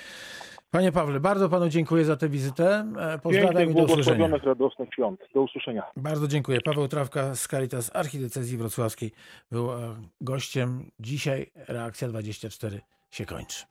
[0.71, 2.93] Panie Pawle, bardzo panu dziękuję za tę wizytę.
[2.99, 4.29] E, Pozdrawiam i do usłyszenia.
[4.29, 5.21] radosnych świąt.
[5.35, 5.83] Do usłyszenia.
[5.97, 6.61] Bardzo dziękuję.
[6.61, 9.13] Paweł Trawka z Caritas Archidiecezji Wrocławskiej
[9.53, 10.91] był e, gościem.
[11.01, 13.65] Dzisiaj reakcja 24 się kończy.